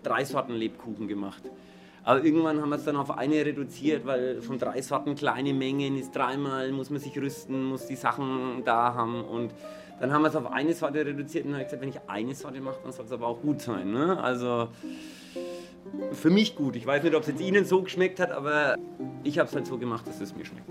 drei 0.04 0.24
Sorten 0.24 0.54
Lebkuchen 0.54 1.08
gemacht. 1.08 1.44
Aber 2.04 2.24
irgendwann 2.24 2.62
haben 2.62 2.70
wir 2.70 2.78
es 2.78 2.86
dann 2.86 2.96
auf 2.96 3.12
eine 3.12 3.46
reduziert, 3.46 4.06
weil 4.06 4.42
von 4.42 4.58
drei 4.58 4.82
Sorten 4.82 5.16
kleine 5.16 5.54
Mengen 5.54 5.98
ist 5.98 6.16
dreimal, 6.16 6.72
muss 6.72 6.90
man 6.90 7.00
sich 7.00 7.18
rüsten, 7.20 7.66
muss 7.66 7.88
die 7.88 7.96
Sachen 7.96 8.64
da 8.64 8.94
haben. 8.94 9.24
Und 9.24 9.54
dann 10.00 10.14
haben 10.14 10.22
wir 10.22 10.30
es 10.30 10.36
auf 10.36 10.52
eine 10.52 10.74
Sorte 10.74 11.06
reduziert 11.06 11.46
und 11.46 11.54
habe 11.54 11.66
gesagt, 11.66 11.82
wenn 11.82 11.90
ich 11.90 12.00
eine 12.08 12.36
Sorte 12.36 12.62
mache, 12.62 12.80
dann 12.84 12.92
soll 12.92 13.06
es 13.06 13.12
aber 13.12 13.28
auch 13.28 13.42
gut 13.42 13.62
sein. 13.62 13.92
Ne? 13.92 14.22
Also 14.22 14.70
für 16.14 16.30
mich 16.30 16.56
gut. 16.56 16.76
Ich 16.76 16.86
weiß 16.86 17.04
nicht, 17.04 17.16
ob 17.16 17.22
es 17.22 17.28
jetzt 17.28 17.42
Ihnen 17.42 17.66
so 17.66 17.82
geschmeckt 17.82 18.20
hat, 18.20 18.32
aber 18.32 18.76
ich 19.24 19.40
habe 19.40 19.50
es 19.50 19.56
halt 19.56 19.66
so 19.66 19.78
gemacht, 19.78 20.08
dass 20.08 20.22
es 20.22 20.36
mir 20.36 20.46
schmeckt. 20.46 20.70